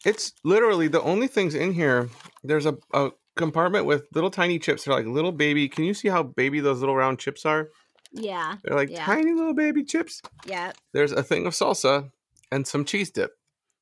[0.05, 2.09] it's literally the only things in here.
[2.43, 4.83] There's a, a compartment with little tiny chips.
[4.85, 5.69] They're like little baby.
[5.69, 7.69] Can you see how baby those little round chips are?
[8.13, 8.55] yeah.
[8.63, 9.05] They're like Yeah.
[9.05, 10.21] tiny little baby chips.
[10.45, 10.73] Yeah.
[10.93, 12.11] There's a thing of salsa
[12.51, 13.31] and some cheese dip.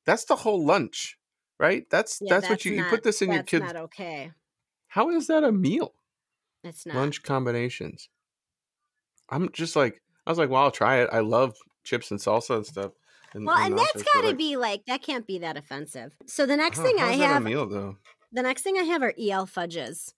[0.06, 1.16] That's the whole lunch,
[1.58, 1.84] right?
[1.90, 3.64] That's Yeah, that's, what you you put this in your that's kids.
[3.64, 4.30] not okay.
[4.88, 5.94] How is that a meal?
[6.62, 6.94] It's not.
[6.96, 8.08] Lunch combinations.
[9.28, 11.08] I'm just like I was like, well, I'll try it.
[11.12, 12.92] I love chips and salsa and stuff.
[13.34, 16.14] And, Well, and that's got to like, be like that can't be that offensive.
[16.26, 17.96] So the next thing I have, meal though.
[18.32, 20.14] the next thing I have are EL fudges.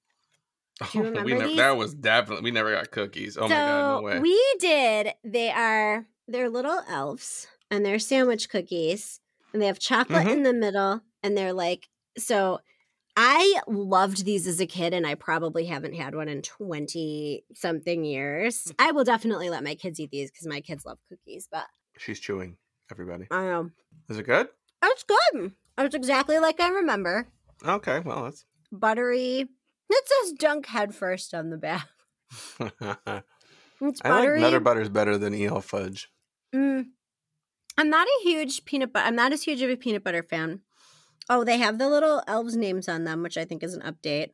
[0.92, 1.56] Do you we remember never, these?
[1.58, 3.36] that was definitely we never got cookies.
[3.36, 4.18] Oh so my god, no way.
[4.20, 5.12] we did.
[5.24, 7.46] They are they're little elves.
[7.70, 9.20] and they're sandwich cookies,
[9.52, 10.32] and they have chocolate Mhm.
[10.32, 12.60] in the middle, and they're like so.
[13.14, 18.04] I loved these as a kid, and I probably haven't had one in 20 something
[18.06, 18.72] years.
[18.78, 21.66] I will definitely let my kids eat these because my kids love cookies, but
[21.98, 22.56] She's chewing.
[22.90, 23.72] Everybody, um,
[24.08, 24.48] is it good?
[24.82, 25.52] it's good.
[25.78, 27.28] It's exactly like I remember.
[27.64, 28.44] Okay, well that's.
[28.70, 29.48] Buttery.
[29.90, 31.88] It says dunk head first on the back.
[32.60, 34.04] it's buttery.
[34.04, 34.40] I like.
[34.40, 36.10] Nutter Butter's better than EL Fudge.
[36.54, 36.86] Mm.
[37.78, 39.06] I'm not a huge peanut butter.
[39.06, 40.60] I'm not as huge of a peanut butter fan.
[41.28, 44.30] Oh, they have the little elves' names on them, which I think is an update.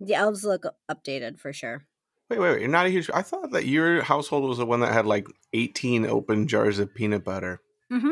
[0.00, 1.86] The elves look updated for sure.
[2.34, 2.60] Wait, wait, wait!
[2.62, 3.08] You're not a huge.
[3.14, 6.92] I thought that your household was the one that had like 18 open jars of
[6.92, 7.60] peanut butter.
[7.92, 8.10] Mm-hmm.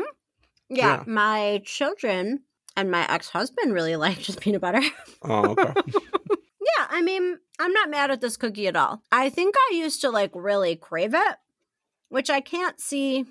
[0.69, 0.97] Yeah.
[0.97, 2.43] Yeah, my children
[2.77, 4.81] and my ex-husband really liked just peanut butter.
[5.23, 5.73] Oh, okay.
[6.29, 9.01] yeah, I mean, I'm not mad at this cookie at all.
[9.11, 11.35] I think I used to like really crave it,
[12.09, 13.25] which I can't see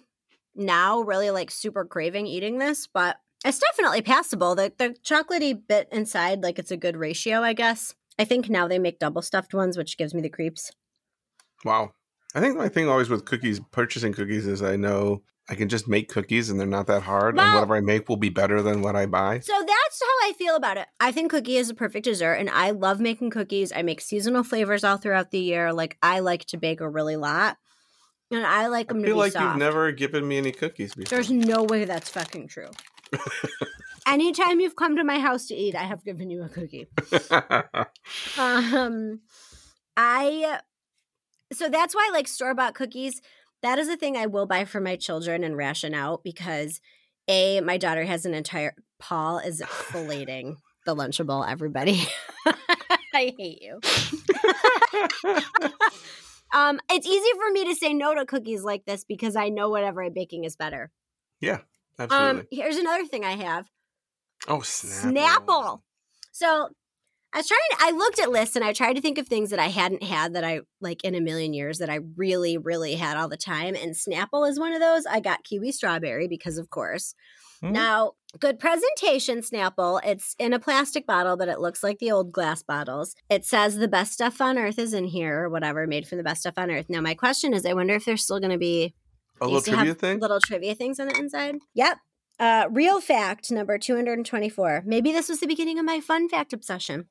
[0.55, 4.55] now really like super craving eating this, but it's definitely passable.
[4.55, 7.95] The the chocolatey bit inside, like it's a good ratio, I guess.
[8.19, 10.71] I think now they make double stuffed ones, which gives me the creeps.
[11.65, 11.93] Wow.
[12.35, 15.87] I think my thing always with cookies, purchasing cookies, is I know I can just
[15.87, 18.81] make cookies and they're not that hard, and whatever I make will be better than
[18.81, 19.41] what I buy.
[19.41, 20.87] So that's how I feel about it.
[20.99, 23.73] I think cookie is a perfect dessert, and I love making cookies.
[23.75, 25.73] I make seasonal flavors all throughout the year.
[25.73, 27.59] Like I like to bake a really lot,
[28.31, 29.45] and I like I them to feel like soft.
[29.45, 31.17] you've never given me any cookies before.
[31.17, 32.71] There's no way that's fucking true.
[34.07, 36.89] Anytime you've come to my house to eat, I have given you a cookie.
[38.39, 39.21] Um,
[39.97, 40.61] I
[41.53, 43.21] so that's why like store bought cookies.
[43.63, 46.81] That is a thing I will buy for my children and ration out because
[47.29, 51.49] a my daughter has an entire Paul is filleting the Lunchable.
[51.49, 52.03] Everybody,
[53.15, 53.81] I hate you.
[56.53, 59.71] Um, it's easy for me to say no to cookies like this because I know
[59.71, 60.91] whatever I'm baking is better.
[61.41, 61.59] Yeah,
[61.99, 62.41] absolutely.
[62.41, 63.67] Um, here's another thing I have.
[64.49, 65.15] oh, Snapple.
[65.17, 65.81] Snapple.
[66.31, 66.69] So
[67.35, 69.59] I was trying I looked at lists and I tried to think of things that
[69.59, 73.17] I hadn't had that I like in a million years that I really, really had
[73.17, 73.75] all the time.
[73.75, 75.07] And Snapple is one of those.
[75.07, 77.15] I got kiwi strawberry because of course.
[77.63, 77.73] Hmm.
[77.73, 80.01] Now, good presentation, Snapple.
[80.05, 83.15] It's in a plastic bottle, but it looks like the old glass bottles.
[83.31, 86.25] It says the best stuff on earth is in here or whatever, made from the
[86.25, 86.91] best stuff on earth.
[86.91, 88.95] Now, my question is I wonder if there's still going to be
[89.41, 90.19] A little to trivia thing?
[90.19, 91.57] Little trivia things on the inside.
[91.75, 91.99] Yep.
[92.39, 94.83] Uh, real fact number 224.
[94.85, 97.07] Maybe this was the beginning of my fun fact obsession.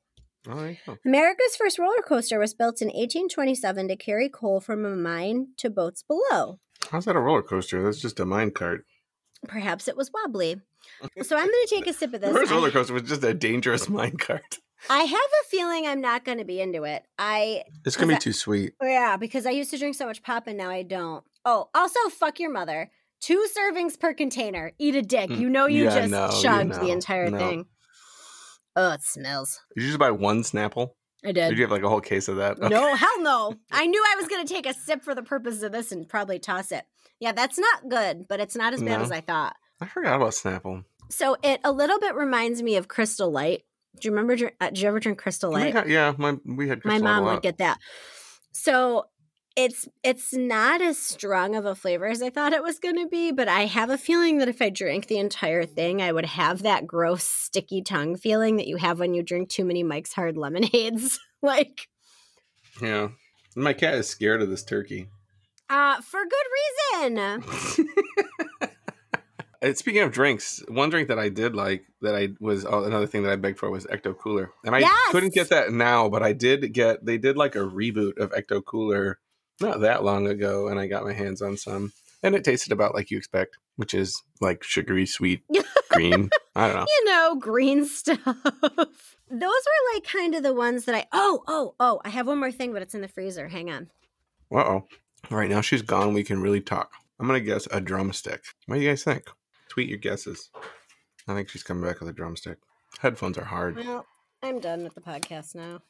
[0.48, 0.76] Oh, there.
[1.04, 5.70] America's first roller coaster was built in 1827 to carry coal from a mine to
[5.70, 6.58] boats below.
[6.90, 7.82] How's that a roller coaster?
[7.82, 8.84] That's just a mine cart.
[9.46, 10.60] Perhaps it was wobbly.
[11.22, 12.36] So I'm going to take a sip of The this.
[12.36, 14.58] first roller coaster was just a dangerous mine cart.
[14.90, 17.04] I have a feeling I'm not going to be into it.
[17.18, 18.72] I It's gonna be that- too sweet.
[18.82, 21.22] yeah, because I used to drink so much pop and now I don't.
[21.44, 22.90] Oh, also fuck your mother.
[23.20, 24.72] Two servings per container.
[24.80, 25.30] Eat a dick.
[25.30, 27.38] Mm, You know you yeah, just no, you chugged know, the entire no.
[27.38, 27.66] thing.
[28.76, 29.60] Oh, it smells.
[29.76, 30.90] Did you just buy one Snapple?
[31.24, 31.50] I did.
[31.50, 32.58] Did you have like a whole case of that?
[32.58, 32.68] Okay.
[32.68, 33.54] No, hell no.
[33.70, 36.08] I knew I was going to take a sip for the purpose of this and
[36.08, 36.84] probably toss it.
[37.20, 39.04] Yeah, that's not good, but it's not as bad No.
[39.04, 39.54] as I thought.
[39.80, 40.84] I forgot about Snapple.
[41.10, 43.62] So it a little bit reminds me of Crystal Light.
[44.00, 44.50] Do you remember?
[44.60, 45.86] Uh, did you ever drink Crystal Light?
[45.86, 47.78] yeah, my we had My mom would get that.
[48.52, 49.06] So
[49.56, 53.08] it's it's not as strong of a flavor as I thought it was going to
[53.08, 56.26] be, but I have a feeling that if I drank the entire thing, I would
[56.26, 60.12] have that gross sticky tongue feeling that you have when you drink too many Mike's
[60.14, 61.18] Hard Lemonades.
[61.42, 61.88] like,
[62.80, 63.08] Yeah.
[63.54, 65.08] My cat is scared of this turkey.
[65.68, 67.42] uh, for good reason.
[69.74, 73.22] Speaking of drinks, one drink that I did like that I was oh, another thing
[73.22, 75.12] that I begged for was Ecto Cooler, and I Yes!
[75.12, 77.04] couldn't get that now, but I did get.
[77.04, 79.20] They did like a reboot of Ecto Cooler
[79.62, 82.94] not that long ago, and I got my hands on some, and it tasted about
[82.94, 85.42] like you expect, which is like sugary, sweet,
[85.90, 86.30] green.
[86.54, 86.86] I don't know.
[86.88, 88.18] you know, green stuff.
[88.24, 91.06] Those were like kind of the ones that I.
[91.12, 92.00] Oh, oh, oh!
[92.04, 93.48] I have one more thing, but it's in the freezer.
[93.48, 93.88] Hang on.
[94.52, 94.86] Uh oh.
[95.30, 96.12] All right, now she's gone.
[96.12, 96.90] We can really talk.
[97.18, 98.42] I'm gonna guess a drumstick.
[98.66, 99.24] What do you guys think?
[99.68, 100.50] Tweet your guesses.
[101.28, 102.58] I think she's coming back with a drumstick.
[102.98, 103.76] Headphones are hard.
[103.76, 104.04] Well,
[104.42, 105.80] I'm done with the podcast now.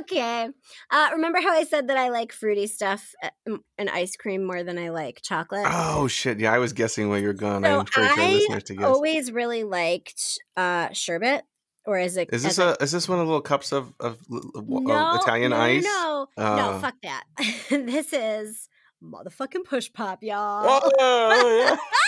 [0.00, 0.48] okay.
[0.90, 4.62] Uh, remember how I said that I like fruity stuff uh, and ice cream more
[4.62, 5.64] than I like chocolate?
[5.66, 6.40] Oh shit!
[6.40, 7.64] Yeah, I was guessing where you're going.
[7.64, 8.84] So I'm sure for I listeners to.
[8.84, 11.44] Always really liked uh, sherbet.
[11.86, 12.30] Or is it?
[12.32, 14.18] Is this as a is this one of the little cups of of,
[14.54, 15.84] of no, Italian no, ice?
[15.84, 16.56] No, no, Uh.
[16.56, 17.24] no, fuck that.
[17.68, 18.68] this is
[19.02, 20.80] motherfucking push pop, y'all.
[20.98, 21.76] Oh, yeah.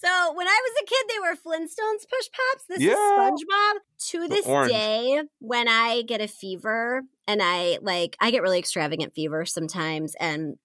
[0.00, 2.64] so when I was a kid, they were Flintstones push pops.
[2.68, 2.92] This Yeah.
[2.92, 3.74] is SpongeBob.
[4.10, 4.70] To this orange.
[4.72, 10.14] day, when I get a fever and I like, I get really extravagant fever sometimes,
[10.20, 10.56] and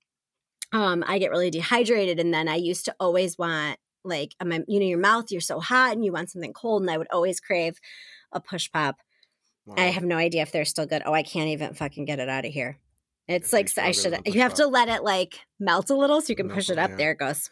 [0.72, 4.80] um, I get really dehydrated, and then I used to always want like, my, you
[4.80, 7.40] know, your mouth, you're so hot, and you want something cold, and I would always
[7.40, 7.80] crave
[8.32, 8.98] a push pop.
[9.78, 11.04] I have no idea if they're still good.
[11.06, 12.80] Oh, I can't even fucking get it out of here.
[13.30, 14.20] It's like I should.
[14.26, 16.80] You have to let it like melt a little so you can push it, it
[16.80, 16.90] up.
[16.90, 16.96] yeah.
[16.98, 17.50] There it goes.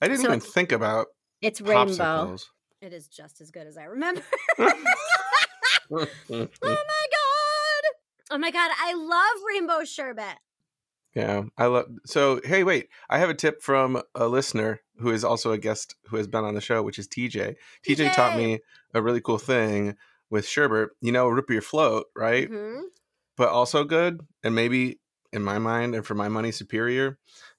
[0.00, 1.08] I didn't so even think about
[1.40, 1.84] It's rainbow.
[1.94, 2.46] popsicles.
[2.80, 4.22] It is just as good as I remember.
[5.90, 7.84] Oh my god!
[8.30, 8.70] Oh my god!
[8.78, 10.36] I love rainbow sherbet.
[11.14, 11.86] Yeah, I love.
[12.04, 15.94] So, hey, wait, I have a tip from a listener who is also a guest
[16.08, 17.56] who has been on the show, which is TJ.
[17.86, 18.60] TJ taught me
[18.94, 19.96] a really cool thing
[20.30, 20.90] with sherbet.
[21.00, 22.50] You know, root beer float, right?
[22.50, 22.82] Mhm.
[23.36, 25.00] But also good, and maybe
[25.32, 27.18] in my mind and for my money superior,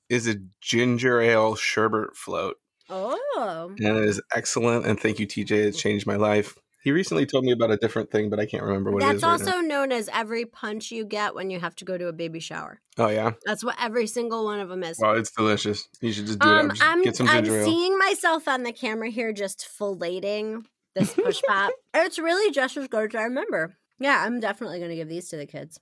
[0.09, 2.57] is a ginger ale sherbet float,
[2.89, 4.85] Oh, and it is excellent.
[4.85, 5.51] And thank you, TJ.
[5.51, 6.57] It's changed my life.
[6.81, 9.17] He recently told me about a different thing, but I can't remember what it that's
[9.17, 9.23] is.
[9.23, 9.45] right now.
[9.55, 12.39] also known as every punch you get when you have to go to a baby
[12.39, 12.79] shower.
[12.97, 14.97] Oh yeah, That's what every single one of them is.
[14.99, 15.87] wow, it's delicious.
[16.01, 16.51] You should just do it.
[16.51, 17.65] Um, Just I'm get some I'm ale.
[17.65, 20.63] seeing myself on the camera here, just filleting
[20.95, 21.71] this push pop.
[21.93, 23.75] It's really just as good as I remember.
[23.99, 25.79] Yeah, I'm definitely going to give these to the kids.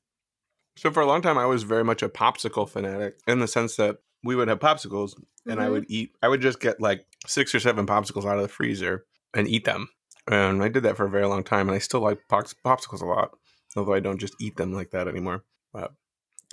[0.78, 3.75] So for a long time, I was very much a popsicle fanatic in the sense
[3.75, 3.97] that
[4.28, 5.13] we would have popsicles,
[5.47, 5.71] and I Mhm.
[5.71, 6.11] would eat.
[6.21, 9.63] I would just get like six or seven popsicles out of the freezer and eat
[9.65, 9.89] them.
[10.30, 13.01] And I did that for a very long time, and I still like pops, popsicles
[13.01, 13.32] a lot,
[13.78, 15.43] although I don't just eat them like that anymore.
[15.71, 15.93] But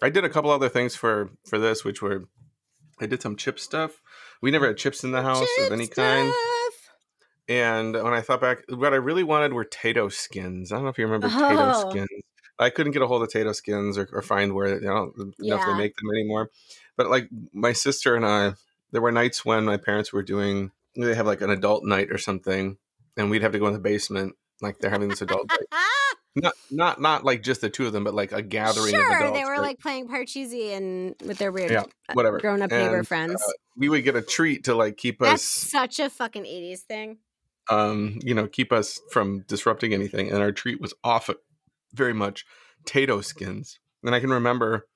[0.00, 2.24] I did a couple other things for for this, which were
[3.00, 4.00] I did some chip stuff.
[4.40, 6.32] We never had chips in the house Chip of any kind.
[7.48, 10.70] And when I thought back, what I really wanted were Tato skins.
[10.72, 11.38] I don't know if you remember Oh.
[11.38, 12.08] Tato skins.
[12.58, 15.34] I couldn't get a hold of Tato skins or, or find where don't know if
[15.38, 15.64] Yeah.
[15.66, 16.50] they make them anymore.
[16.96, 18.54] But like my sister and I,
[18.92, 22.18] there were nights when my parents were doing they have like an adult night or
[22.18, 22.76] something,
[23.16, 24.36] and we'd have to go in the basement.
[24.62, 25.60] Like they're having this adult night.
[26.36, 29.16] Not not not like just the two of them, but like a gathering of sure,
[29.18, 29.38] adults.
[29.38, 29.60] they were right?
[29.60, 32.40] like playing Parcheesi and with their weird Yeah, whatever.
[32.40, 33.40] grown up neighbor friends.
[33.40, 36.80] uh, we would get a treat to like keep That's us such a fucking 80s
[36.80, 37.18] thing.
[37.70, 40.28] um, you know, keep us from disrupting anything.
[40.32, 41.30] And our treat was off
[41.94, 42.44] very much
[42.84, 43.78] Tato skins.
[44.02, 44.86] And I can remember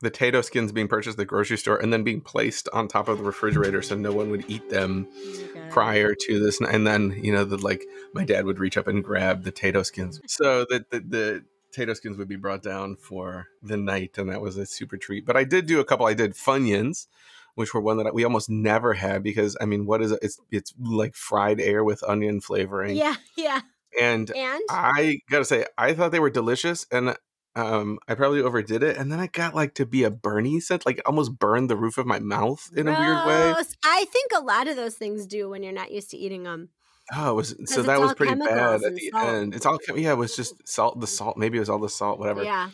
[0.00, 3.08] the Tato skins being purchased at the grocery store and then being placed on top
[3.08, 5.08] of the refrigerator so no one would eat them
[5.54, 5.70] God.
[5.70, 6.60] prior to this.
[6.60, 9.82] And then, you know, the like my dad would reach up and grab the Tato
[9.82, 10.20] skins.
[10.26, 14.42] So that the, the Tato skins would be brought down for the night, and that
[14.42, 15.24] was a super treat.
[15.24, 16.06] But I did do a couple.
[16.06, 17.06] I did Funyuns,
[17.54, 20.18] which were one that we almost never had because I mean, what is it?
[20.20, 22.96] It's it's like fried air with onion flavoring.
[22.96, 23.60] Yeah, yeah.
[24.00, 27.16] And And I gotta say, I thought they were delicious, and
[27.54, 28.96] um, I probably overdid it.
[28.96, 31.98] And then I got like to be a Bernie scent, like almost burned the roof
[31.98, 33.54] of my mouth in a weird way.
[33.84, 36.70] I think a lot of those things do when you're not used to eating them.
[37.14, 39.28] Oh, was so that was pretty bad at the salt.
[39.28, 39.54] end.
[39.54, 41.00] It's all yeah, it was just salt.
[41.00, 42.42] The salt, maybe it was all the salt, whatever.
[42.44, 42.70] Yeah.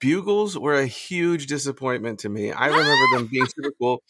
[0.00, 2.52] Bugles were a huge disappointment to me.
[2.52, 4.02] I remember them being super cool.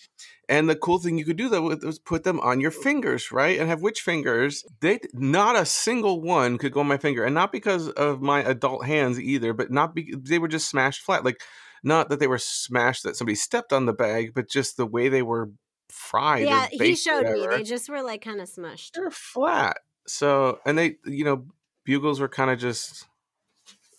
[0.49, 3.59] And the cool thing you could do though was put them on your fingers, right?
[3.59, 4.64] And have which fingers?
[4.80, 8.41] They not a single one could go on my finger, and not because of my
[8.41, 11.24] adult hands either, but not because they were just smashed flat.
[11.24, 11.41] Like
[11.82, 15.09] not that they were smashed that somebody stepped on the bag, but just the way
[15.09, 15.51] they were
[15.91, 16.45] fried.
[16.45, 17.47] Yeah, he showed me.
[17.47, 18.93] They just were like kind of smushed.
[18.93, 19.78] they're flat.
[20.07, 21.47] So, and they, you know,
[21.84, 23.07] bugles were kind of just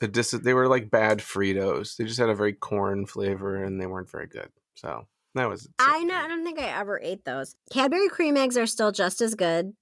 [0.08, 0.32] dis.
[0.32, 1.96] They were like bad Fritos.
[1.96, 4.50] They just had a very corn flavor, and they weren't very good.
[4.76, 5.68] So that was.
[5.80, 6.16] I know.
[6.16, 7.56] I don't think I ever ate those.
[7.72, 9.74] Cadbury cream eggs are still just as good.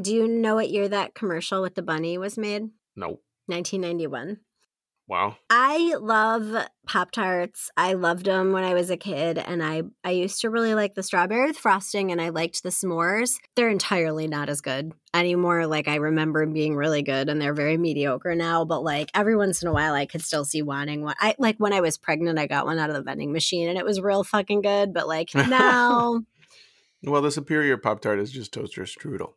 [0.00, 2.70] Do you know what year that commercial with the bunny was made?
[2.96, 3.20] No.
[3.46, 4.38] 1991.
[5.08, 5.36] Wow.
[5.50, 7.70] I love Pop Tarts.
[7.76, 10.94] I loved them when I was a kid, and I I used to really like
[10.94, 13.38] the strawberry with frosting, and I liked the s'mores.
[13.56, 15.66] They're entirely not as good anymore.
[15.66, 18.64] Like I remember them being really good, and they're very mediocre now.
[18.64, 21.16] But like every once in a while, I could still see wanting one.
[21.18, 23.76] I like when I was pregnant, I got one out of the vending machine, and
[23.76, 24.94] it was real fucking good.
[24.94, 26.22] But like now.
[27.04, 29.34] Well, the superior Pop Tart is just toaster strudel.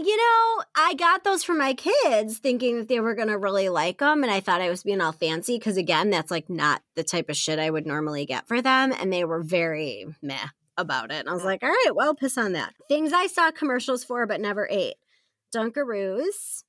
[0.00, 3.68] You know, I got those for my kids thinking that they were going to really
[3.68, 4.22] like them.
[4.22, 7.28] And I thought I was being all fancy because, again, that's like not the type
[7.28, 8.92] of shit I would normally get for them.
[8.92, 10.46] And they were very meh
[10.76, 11.16] about it.
[11.18, 11.46] And I was mm.
[11.46, 12.74] like, all right, well, piss on that.
[12.86, 14.94] Things I saw commercials for but never ate
[15.52, 16.62] Dunkaroos,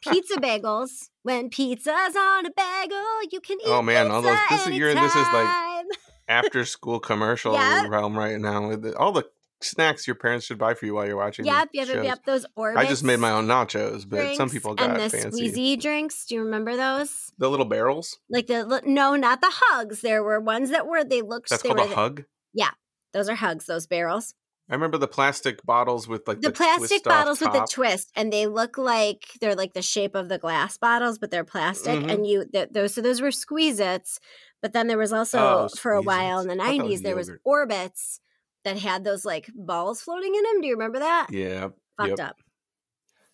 [0.00, 1.08] pizza bagels.
[1.22, 4.76] When pizza's on a bagel, you can oh, eat Oh, man, all those- this is-
[4.76, 5.84] this is like-
[6.28, 8.68] After school commercial realm right now.
[8.68, 9.24] with All the
[9.64, 11.44] snacks your parents should buy for you while you're watching.
[11.44, 12.04] Yep, yep, yep, shows.
[12.04, 12.24] yep.
[12.24, 12.76] Those Orbitz.
[12.76, 15.50] I just made my own nachos, but some people got and the fancy.
[15.50, 16.26] squeezy drinks.
[16.26, 17.32] Do you remember those?
[17.38, 18.18] The little barrels.
[18.30, 20.00] Like the no, not the hugs.
[20.00, 21.50] There were ones that were they looked.
[21.50, 22.24] That's they called a the- hug.
[22.54, 22.70] Yeah,
[23.12, 23.66] those are hugs.
[23.66, 24.34] Those barrels.
[24.70, 28.32] I remember the plastic bottles with like The, the, plastic bottles with the twist, and
[28.32, 31.98] they look like they're like the shape of the glass bottles, but they're plastic.
[32.00, 32.10] Mhm.
[32.12, 34.18] And you th- those so those were Squeezits,
[34.62, 37.00] But then there was also Oh, for a while in the I thought that was
[37.00, 37.30] '90s there was.
[37.46, 38.20] Orbitz
[38.64, 40.60] that had those like balls floating in them.
[40.60, 41.28] Do you remember that?
[41.30, 41.68] Yeah.
[41.96, 42.20] Fucked yep.
[42.20, 42.36] up.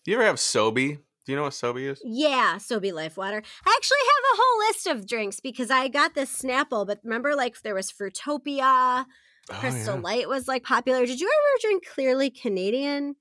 [0.05, 0.97] Do you ever have Sobe?
[1.25, 2.01] Do you know what Sobe is?
[2.03, 3.41] Yeah, Sobe Life Water.
[3.65, 7.35] I actually have a whole list of drinks because I got this Snapple, but remember
[7.35, 10.01] like there was Fruitopia, oh, Crystal oh, yeah.
[10.01, 11.05] Light was like popular.
[11.05, 13.15] Did you ever drink Clearly Canadian?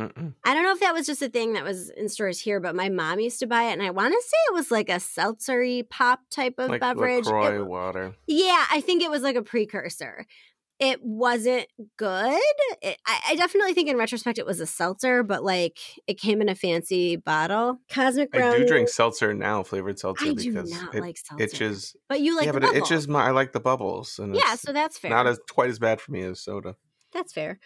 [0.00, 0.34] Mm-mm.
[0.44, 2.74] I don't know if that was just a thing that was in stores here, but
[2.74, 4.94] my mom used to buy it, and I want to say it was like a
[4.94, 7.26] seltzery pop type of Like beverage.
[7.26, 8.14] It- LaCroix water.
[8.26, 10.26] yeah, I think it was like a precursor.
[10.80, 11.66] It wasn't
[11.98, 12.40] good.
[12.82, 16.40] It, I, I definitely think in retrospect it was a seltzer, but like it came
[16.40, 17.78] in a fancy bottle.
[17.90, 18.58] Cosmic I brownie.
[18.60, 21.44] do drink seltzer now, flavored seltzer, I do because not it like seltzer.
[21.44, 21.96] itches.
[22.08, 22.84] but you like yeah, the but it bubble.
[22.86, 23.26] itches my.
[23.26, 25.10] I like the bubbles, and yeah, so that's fair.
[25.10, 26.76] not as quite as bad for me as soda.
[27.12, 27.58] That's fair.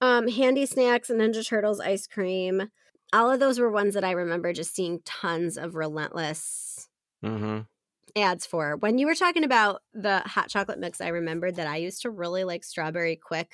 [0.00, 2.68] Um, Handy Snacks and Ninja Turtles ice cream.
[3.12, 6.88] All of those were ones that I remember just seeing tons of relentless
[7.24, 7.60] Mm-hmm.
[8.16, 8.76] Ads for.
[8.76, 12.10] When you were talking about the hot chocolate mix, I remembered that I used to
[12.10, 13.52] really like strawberry Quik,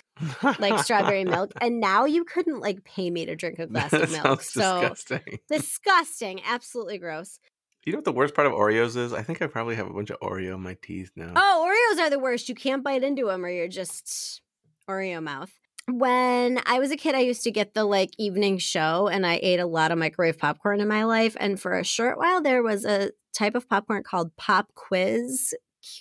[0.58, 4.02] like strawberry milk, and now you couldn't like pay me to drink a glass that
[4.02, 4.42] of milk.
[4.42, 5.38] so disgusting.
[5.48, 7.38] disgusting, absolutely gross.
[7.84, 9.12] You know what the worst part of Oreos is?
[9.12, 11.32] I think I probably have a bunch of Oreo in my teeth now.
[11.36, 12.48] Oh, Oreos are the worst.
[12.48, 14.40] You can't bite into them or you're just
[14.88, 15.52] Oreo mouth.
[15.86, 19.38] When I was a kid, I used to get the like evening show and I
[19.42, 21.36] ate a lot of microwave popcorn in my life.
[21.38, 25.52] And for a short while, there was a type of popcorn called Pop Qwiz,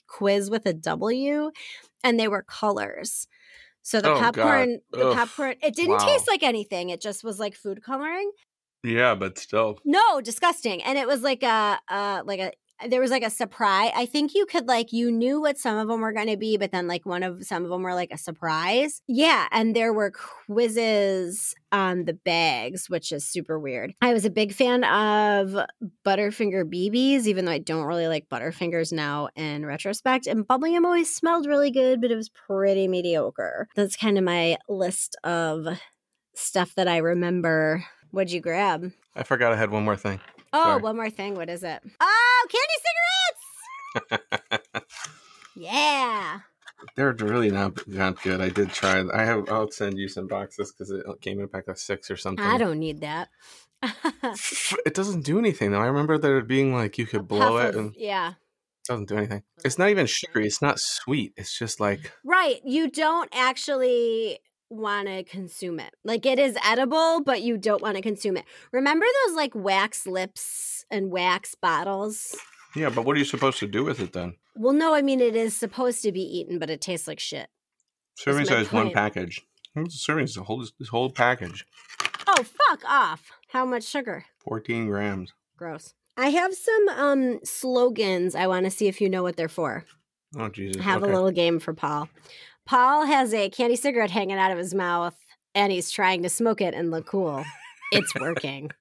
[0.07, 1.51] quiz with a W,
[2.03, 3.27] and they were colors.
[3.83, 4.67] So the Oh, God.
[4.67, 5.17] popcorn, the Ugh.
[5.17, 6.07] popcorn, it didn't Wow.
[6.07, 6.89] taste like anything.
[6.89, 8.31] It just was like food coloring.
[8.83, 9.79] Yeah, but still.
[9.85, 10.81] No, disgusting.
[10.83, 12.53] And it was like a uh like a
[12.87, 13.91] there was like a surprise.
[13.95, 16.57] I think you could like you knew what some of them were going to be,
[16.57, 19.01] but then like one of some of them were like a surprise.
[19.07, 23.93] Yeah, and there were quizzes on the bags, which is super weird.
[24.01, 25.55] I was a big fan of
[26.05, 30.27] Butterfinger BBs, even though I don't really like Butterfingers now in retrospect.
[30.27, 33.67] And bubblegum always smelled really good, but it was pretty mediocre.
[33.75, 35.67] That's kind of my list of
[36.35, 37.85] stuff that I remember.
[38.11, 38.91] What'd you grab?
[39.15, 40.19] I forgot I had one more thing.
[40.53, 40.81] Oh, Sorry.
[40.81, 41.35] one more thing.
[41.35, 41.81] What is it?
[41.99, 44.85] Oh, candy cigarettes!
[45.55, 46.39] yeah.
[46.95, 48.41] They're really not not good.
[48.41, 49.03] I did try.
[49.13, 49.49] I have.
[49.49, 52.45] I'll send you some boxes because it came in a pack of six or something.
[52.45, 53.29] I don't need that.
[54.85, 55.81] It doesn't do anything though.
[55.81, 58.33] I remember there being like you could blow it of- and it yeah.
[58.87, 59.43] doesn't do anything.
[59.63, 60.45] It's not even sugary.
[60.45, 61.33] It's not sweet.
[61.37, 62.59] It's just like Right.
[62.63, 64.39] You don't actually
[64.75, 65.93] want to consume it.
[66.03, 68.45] Like it is edible, but you don't want to consume it.
[68.71, 72.35] Remember those like wax lips and wax bottles?
[72.75, 72.89] yeah.
[72.89, 74.35] But what are you supposed to do with it then?
[74.55, 77.49] Well, no, I mean it is supposed to be eaten, but it tastes like shit.
[78.15, 79.41] Serving size one package.
[79.73, 80.43] What's the serving size?
[80.45, 81.65] Whole this whole package.
[82.27, 83.31] Oh, fuck off.
[83.49, 84.25] How much sugar?
[84.39, 85.33] Fourteen grams.
[85.57, 85.93] Gross.
[86.15, 88.35] I have some um slogans.
[88.35, 89.85] I want to see if you know what they're for.
[90.37, 90.81] Oh Jesus.
[90.81, 91.11] have okay.
[91.11, 92.09] a little game for Paul.
[92.65, 95.15] Paul has a candy cigarette hanging out of his mouth
[95.53, 97.43] and he's trying to smoke it and look cool.
[97.91, 98.71] It's working.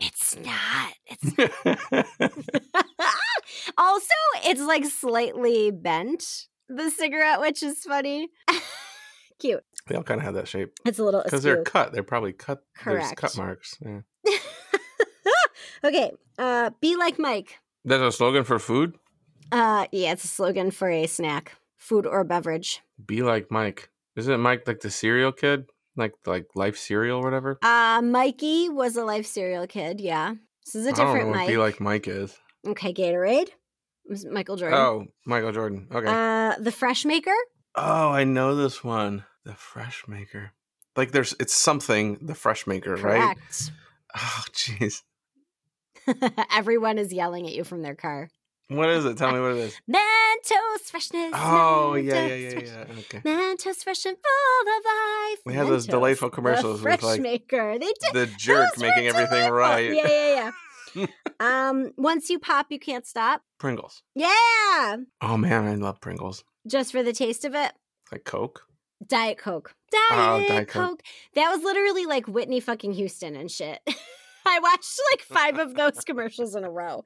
[0.00, 0.92] it's not.
[1.06, 1.54] It's
[3.78, 8.28] also it's like slightly bent the cigarette, which is funny.
[9.38, 9.64] Cute.
[9.88, 11.92] they all kind of have that shape It's a little because they're cut.
[11.92, 12.62] They're probably cut.
[12.84, 13.76] There's cut marks.
[13.84, 14.00] Yeah.
[15.84, 16.12] okay.
[16.38, 17.58] Uh be like Mike.
[17.84, 18.94] That's a slogan for food.
[19.50, 22.80] Uh yeah, it's a slogan for a snack, food or beverage.
[23.04, 23.90] Be like Mike.
[24.16, 25.66] Isn't Mike like the cereal kid?
[25.96, 27.58] Like like life cereal or whatever?
[27.62, 30.34] Uh Mikey was a life cereal kid, yeah.
[30.64, 31.48] This is a I don't know different what Mike.
[31.48, 32.36] Be like Mike is.
[32.66, 33.48] Okay, Gatorade.
[34.08, 34.78] Was Michael Jordan.
[34.78, 35.88] Oh, Michael Jordan.
[35.92, 36.06] Okay.
[36.08, 37.34] Uh, the Fresh Maker.
[37.74, 39.24] oh, I know this one.
[39.44, 40.52] The Fresh Maker.
[40.96, 43.36] Like there's it's something the Fresh Maker, right?
[43.36, 43.72] Correct.
[44.14, 45.02] Oh, jeez.
[46.54, 48.28] Everyone is yelling at you from their car.
[48.68, 49.18] What is it?
[49.18, 49.76] Tell me what it is.
[49.90, 51.32] Mentos freshness.
[51.34, 52.84] Oh, yeah, yeah, yeah, yeah.
[53.00, 53.18] Okay.
[53.20, 55.38] Mentos fresh and full of life.
[55.44, 57.78] We had those delightful the commercials with, Fresh like, Maker.
[57.78, 58.14] They did.
[58.14, 59.52] The jerk making everything delightful.
[59.52, 59.92] right.
[59.94, 60.50] Yeah, yeah,
[60.96, 61.06] yeah.
[61.40, 63.42] um, once you pop, you can't stop.
[63.58, 64.02] Pringles.
[64.14, 66.44] Yeah, Oh man, I love Pringles.
[66.66, 67.72] just for the taste of it.
[68.10, 68.62] Like Coke.
[69.06, 69.74] Diet Coke.
[69.90, 70.88] Diet, Oh, Diet Coke.
[70.90, 71.02] Coke.
[71.34, 73.80] That was literally like Whitney fucking Houston and shit.
[74.46, 77.04] I watched like five of those commercials in a row.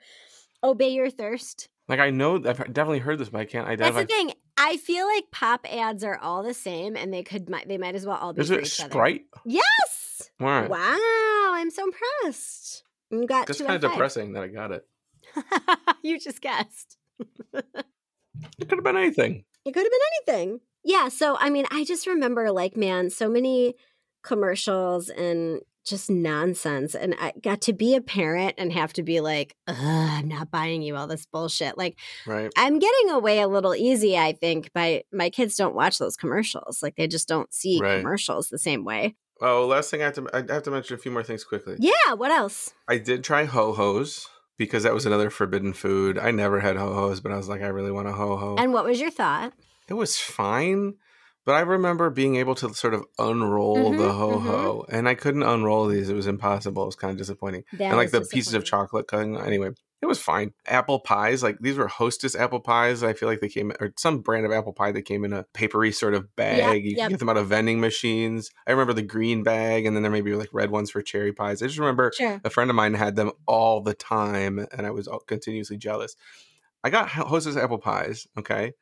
[0.63, 1.69] Obey your thirst.
[1.89, 4.01] Like I know I've definitely heard this, but I can't identify.
[4.01, 4.33] That's the thing.
[4.57, 8.07] I feel like pop ads are all the same, and they could they might as
[8.07, 8.91] well all be Is it each other.
[8.91, 9.25] Sprite?
[9.45, 10.31] Yes.
[10.41, 10.69] Right.
[10.69, 12.83] Wow, I'm so impressed.
[13.11, 14.87] You got That's kind of depressing that I got it.
[16.03, 16.97] you just guessed.
[17.53, 19.45] It could have been anything.
[19.65, 20.61] It could have been anything.
[20.85, 21.09] Yeah.
[21.09, 23.75] So, I mean, I just remember, like, man, so many
[24.23, 26.95] commercials and just nonsense.
[26.95, 30.51] And I got to be a parent and have to be like, Ugh, I'm not
[30.51, 31.78] buying you all this bullshit.
[31.78, 32.51] Like, Right.
[32.57, 36.82] I'm getting away a little easy, I think, by my kids don't watch those commercials.
[36.82, 37.99] Like, they just don't see Right.
[38.01, 39.14] commercials the same way.
[39.41, 41.76] Oh, last thing I have to I have to mention a few more things quickly.
[41.78, 42.14] Yeah.
[42.14, 42.72] What else?
[42.89, 44.28] I did try ho hos
[44.59, 46.18] because that was another forbidden food.
[46.18, 48.57] I never had ho hos, but I was like, I really want a ho ho.
[48.59, 49.53] And what was your thought?
[49.89, 50.95] It was fine,
[51.47, 55.14] but I remember being able to sort of unroll the Mhm, ho ho, and I
[55.14, 56.11] couldn't unroll these.
[56.11, 56.82] It was impossible.
[56.82, 57.64] It was kind of disappointing.
[57.72, 59.36] That and like the pieces of chocolate cutting.
[59.38, 59.70] Anyway,
[60.03, 60.53] it was fine.
[60.66, 63.03] Apple pies, like these were Hostess apple pies.
[63.05, 65.44] I feel like they came or some brand of apple pie that came in a
[65.55, 66.84] papery sort of bag.
[66.84, 66.99] you yep.
[66.99, 68.51] can get them out of vending machines.
[68.66, 71.32] I remember the green bag, and then there may be like red ones for cherry
[71.32, 71.62] pies.
[71.62, 72.40] I just remember Sure.
[72.44, 76.16] a friend of mine had them all the time, and I was continuously jealous.
[76.84, 78.26] I got Hostess apple pies.
[78.36, 78.72] Okay,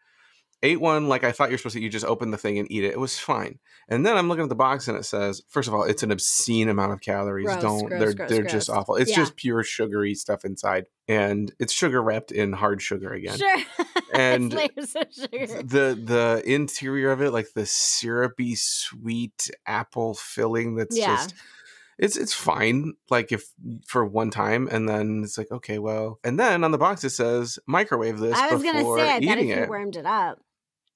[0.65, 1.81] ate one like I thought you're supposed to.
[1.83, 2.93] You just open the thing and eat it.
[2.93, 3.59] It was fine.
[3.89, 6.11] And then I'm looking at the box, and it says, first of all, it's an
[6.11, 7.47] obscene amount of calories.
[7.47, 8.97] Gross, Don't gross, they're gross, they're just awful.
[8.97, 9.17] It's Yeah.
[9.19, 13.39] just pure sugary stuff inside, and it's sugar wrapped in hard sugar again.
[13.39, 13.59] Sure.
[14.15, 15.47] And layers of sugar.
[15.65, 21.17] The the interior of it, like the syrupy sweet apple filling, that's Yeah.
[21.17, 21.35] just
[21.99, 23.53] it's it's fine like if
[23.87, 27.11] for one time and then it's like okay well and then on the box it
[27.11, 30.05] says microwave this I was gonna before say, I eating if you it warmed it
[30.05, 30.41] up.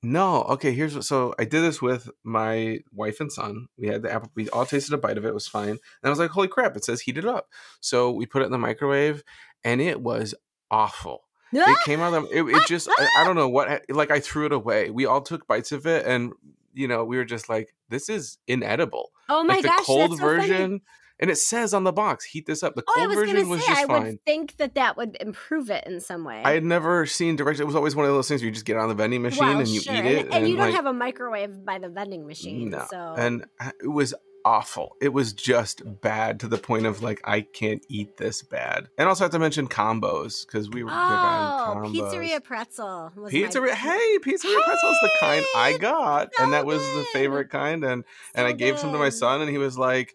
[0.02, 4.02] No okay here's what so i did this with my wife and son we had
[4.02, 6.18] the apple we all tasted a bite of it it was fine and i was
[6.18, 7.48] like holy crap it says heat it up.
[7.80, 9.24] So we put it in the microwave
[9.64, 10.34] and it was
[10.70, 11.24] awful.
[11.52, 14.20] It came out of the, it, it just I, I don't know what like i
[14.20, 16.32] threw it away we all took bites of it and
[16.74, 19.10] you know we were just like this is inedible.
[19.28, 20.80] Oh my like the gosh, cold that's so funny.
[21.20, 23.36] And it says on the box heat this up the Oh, I cold was version
[23.36, 26.24] gonna was say, just I fine would think that that would improve it in some
[26.24, 26.42] way.
[26.44, 28.64] i had never seen direct it was always one of those things where you just
[28.66, 29.94] get it on the vending machine Well, and you sure.
[29.94, 32.70] eat it and, and you don't like, have a microwave by the vending machine.
[32.70, 34.14] no So and uh, it was
[34.44, 38.88] awful it was just bad to the point of like i can't eat this bad
[38.96, 41.92] and also I have to mention combos because we were oh, combos.
[41.92, 43.12] pizzeria pretzel.
[43.16, 46.80] Was Pizzeria, my- hey, pizzeria pretzel is the kind I got, so and that was
[46.80, 47.84] the favorite kind.
[47.84, 48.04] And
[48.34, 50.14] and I So gave some to my son, and he was like,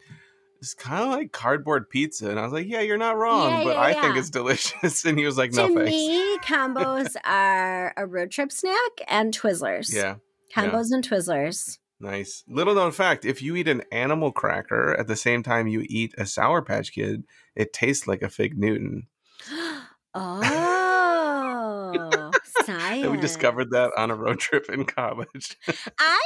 [0.64, 3.64] "It's kind of like cardboard pizza." And I was like, "Yeah, you're not wrong, Yeah,
[3.66, 7.16] but yeah, I think it's delicious." And he was like, "No to thanks." me, combos
[7.26, 9.93] are a road trip snack and Twizzlers.
[9.93, 10.16] Yeah,
[10.55, 10.55] yeah.
[10.55, 11.78] Combos and Twizzlers.
[11.99, 12.43] nice.
[12.47, 16.14] Little known fact: if you eat an animal cracker at the same time you eat
[16.18, 17.24] a Sour Patch Kid,
[17.55, 19.07] it tastes like a Fig Newton.
[20.16, 22.32] oh,
[22.66, 23.03] science.
[23.03, 25.57] And we discovered that on a road trip in college.
[25.99, 26.20] I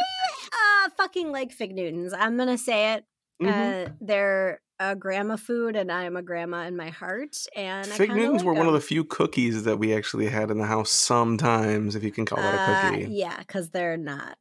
[0.54, 2.14] uh, fucking like Fig Newtons.
[2.14, 3.06] I'm gonna say it.
[3.42, 3.88] Mhm.
[3.88, 7.36] Uh, they're a grandma food, and I'm a grandma in my heart.
[7.56, 10.52] And I Fig Newtons like were one of the few cookies that we actually had
[10.52, 13.06] in the house sometimes, if you can call that a Uh, cookie.
[13.12, 14.38] yeah, because they're not.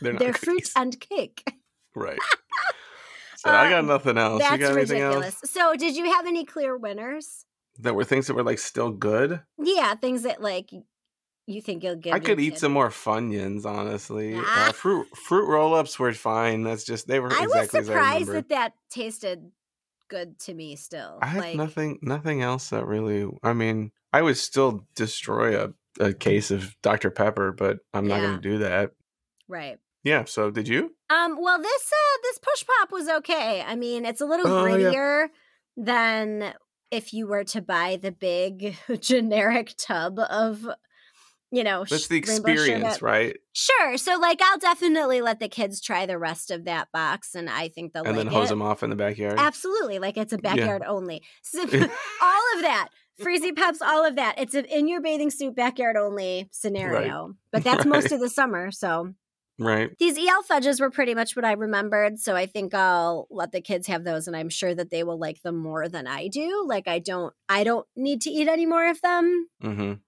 [0.00, 1.42] They're not They're fruit and cake.
[1.94, 2.18] Right.
[3.36, 4.42] So I got Um, nothing else.
[4.42, 5.36] You That's ridiculous.
[5.40, 7.46] else So, did you have any clear winners?
[7.78, 9.40] that were things that were like still good?
[9.62, 10.70] Yeah, things that like
[11.48, 12.14] you think you'll get.
[12.14, 14.34] I could eat some more Funyuns, honestly.
[14.36, 14.68] Ah.
[14.68, 16.62] Uh, fruit fruit roll ups were fine.
[16.62, 19.50] That's just they were I exactly was as I surprised that that tasted
[20.08, 20.76] good to me.
[20.76, 23.26] Still, I had like, nothing nothing else that really.
[23.42, 28.16] I mean, I would still destroy a, a case of Dr Pepper, but I'm not
[28.16, 28.26] Yeah.
[28.26, 28.92] going to do that.
[29.48, 29.78] Right.
[30.04, 30.24] Yeah.
[30.26, 30.94] So did you?
[31.10, 31.38] Um.
[31.40, 33.64] Well, this uh this push pop was okay.
[33.66, 34.90] I mean, it's a little Oh, yeah.
[34.92, 35.28] grittier
[35.76, 36.52] than
[36.90, 40.66] if you were to buy the big generic tub of,
[41.50, 43.36] you know, That's the experience, right?
[43.52, 43.96] Sure.
[43.96, 47.68] So, like, I'll definitely let the kids try the rest of that box, and I
[47.68, 48.50] think they'll And like then hose it.
[48.50, 49.38] them off in the backyard.
[49.38, 51.22] Absolutely, like it's a backyard only.
[51.42, 51.62] So,
[52.22, 52.88] all of that,
[53.20, 54.38] freezy pups, all of that.
[54.38, 57.34] It's an in your bathing suit backyard only scenario.
[57.50, 58.70] But that's most of the summer.
[58.70, 59.14] So
[59.58, 59.90] Right.
[59.98, 62.20] these EL fudges were pretty much what I remembered.
[62.20, 65.18] So I think I'll let the kids have those, and I'm sure that they will
[65.18, 66.64] like them more than I do.
[66.66, 69.48] Like I don't, I don't need to eat any more of them.
[69.60, 70.00] hmm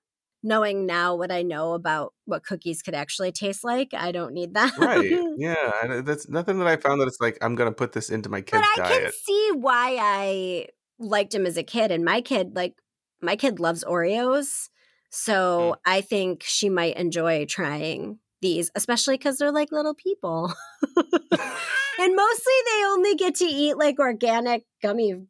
[0.42, 4.54] Knowing now what I know about what cookies could actually taste like, I don't need
[4.54, 4.76] that.
[4.78, 5.12] Right.
[5.36, 5.72] Yeah.
[5.82, 8.40] I- That's nothing that I found that it's like I'm gonna put this into my
[8.40, 10.66] kid's but I can see why I
[10.98, 11.90] liked him as a kid.
[11.90, 12.74] And my kid, like,
[13.22, 14.68] my kid loves Oreos.
[15.10, 15.90] So Hmm.
[15.90, 20.52] I think she might enjoy trying these, especially because they're like little people.
[20.96, 25.26] and mostly they only get to eat like organic gummy,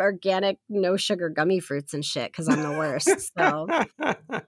[0.00, 3.32] organic, no sugar gummy fruits and shit because I'm the worst.
[3.38, 3.66] So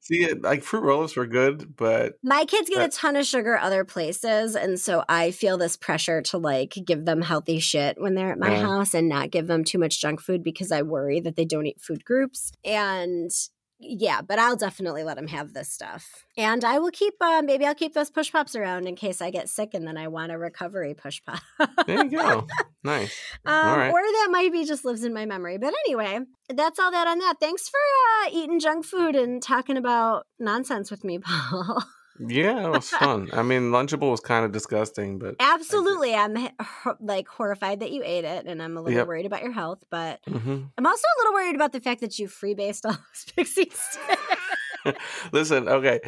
[0.00, 3.56] See, it- like fruit roll-ups were good, but my kids get a ton of sugar
[3.56, 4.54] other places.
[4.54, 8.38] And so I feel this pressure to like give them healthy shit when they're at
[8.38, 8.62] my Yeah.
[8.62, 11.66] house and not give them too much junk food because I worry that they don't
[11.66, 12.52] eat food groups.
[12.64, 13.30] And
[13.78, 16.24] yeah, but I'll definitely let him have this stuff.
[16.36, 19.30] And I will keep, uh, maybe I'll keep those push pops around in case I
[19.30, 21.42] get sick and then I want a recovery push pop.
[21.86, 22.46] There you go.
[22.84, 23.18] nice.
[23.44, 23.90] Um, right.
[23.90, 25.58] Or that might be just lives in my memory.
[25.58, 27.36] But anyway, that's all that on that.
[27.40, 31.82] Thanks for uh, eating junk food and talking about nonsense with me, Paul.
[32.20, 33.28] Yeah, it was fun.
[33.32, 36.14] I mean, Lunchable was kind of disgusting, but Absolutely.
[36.14, 36.36] I'm
[37.00, 39.06] like horrified that you ate it and I'm a little Yep.
[39.08, 40.70] worried about your health, but Mhm.
[40.78, 44.96] I'm also a little worried about the fact that you freebased all those Pixy Stix.
[45.32, 45.68] listen.
[45.68, 46.00] Okay,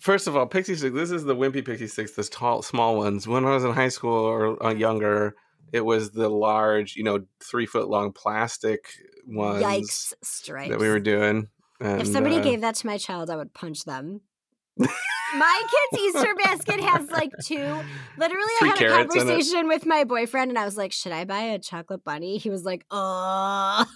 [0.00, 0.94] first of all, Pixy Stix.
[0.94, 3.26] This is the Wimpy Pixy Stix, the tall, small ones.
[3.26, 5.34] When I was in high school or uh, younger,
[5.72, 8.88] it was the large, you know, three foot long plastic
[9.26, 10.70] ones Yikes, stripes.
[10.70, 11.48] that we were doing.
[11.80, 14.22] And, if somebody uh, gave that to my child, I would punch them.
[14.78, 15.62] My
[15.92, 17.80] kid's Easter basket has like two.
[18.16, 19.24] Literally, Three I had a carrots in it.
[19.26, 22.50] conversation with my boyfriend, and I was like, "Should I buy a chocolate bunny?" He
[22.50, 23.84] was like, "Uh."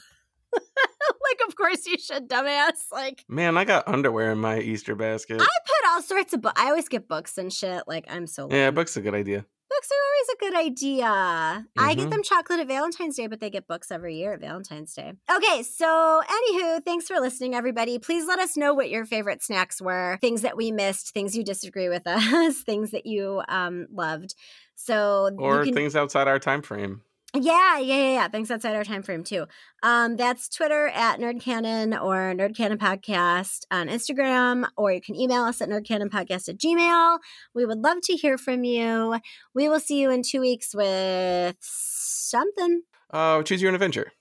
[0.54, 2.90] like, of course you should, dumbass.
[2.92, 5.40] Like, Man, I got underwear in my Easter basket.
[5.40, 6.42] I put all sorts of.
[6.42, 7.84] Bu- I always get books and shit.
[7.86, 8.48] Like, I'm so.
[8.50, 8.74] yeah, lame.
[8.74, 9.46] book's a good idea.
[9.74, 11.66] Books are always a good idea.
[11.78, 12.10] I get Mhm.
[12.10, 15.12] them chocolate at Valentine's Day, but they get books every year at Valentine's Day.
[15.34, 17.98] Okay, so anywho, thanks for listening, everybody.
[17.98, 21.44] Please let us know what your favorite snacks were, things that we missed, things you
[21.44, 24.34] disagree with us, things that you um loved.
[24.74, 27.02] So Or can, things outside our time frame.
[27.34, 28.28] Yeah, yeah, yeah, yeah.
[28.28, 29.46] Things outside our time frame too.
[29.82, 35.60] Um, that's Twitter at NerdCannon or NerdCannon Podcast on Instagram, or you can email us
[35.62, 37.18] at nerdcannonpodcast at gmail.
[37.54, 39.18] We would love to hear from you.
[39.54, 42.82] We will see you in two weeks with something.
[43.10, 44.12] Uh, choose your own adventure.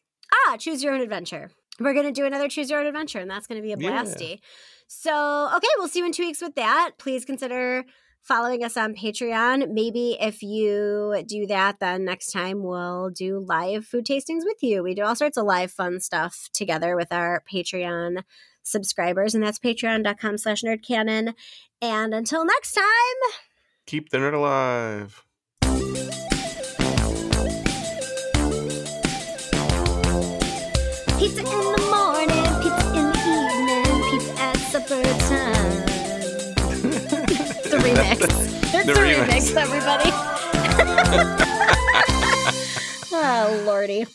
[0.47, 1.51] Ah, choose your own adventure.
[1.79, 3.91] We're gonna do another choose your own adventure, and that's gonna be a Yeah.
[4.03, 4.39] blasty.
[4.87, 6.91] So, okay, we'll see you in two weeks with that.
[6.97, 7.85] Please consider
[8.21, 9.69] following us on Patreon.
[9.71, 14.83] Maybe if you do that, then next time we'll do live food tastings with you.
[14.83, 18.23] We do all sorts of live fun stuff together with our Patreon
[18.63, 21.33] subscribers, and that's patreon.com slash nerdcanon.
[21.81, 22.85] And until next time,
[23.87, 25.23] Keep the nerd alive.
[31.21, 31.70] pizza in the
[37.95, 38.57] remix.
[38.73, 39.27] It's The the, remix.
[39.27, 40.11] remix, everybody.
[43.13, 44.05] oh, lordy.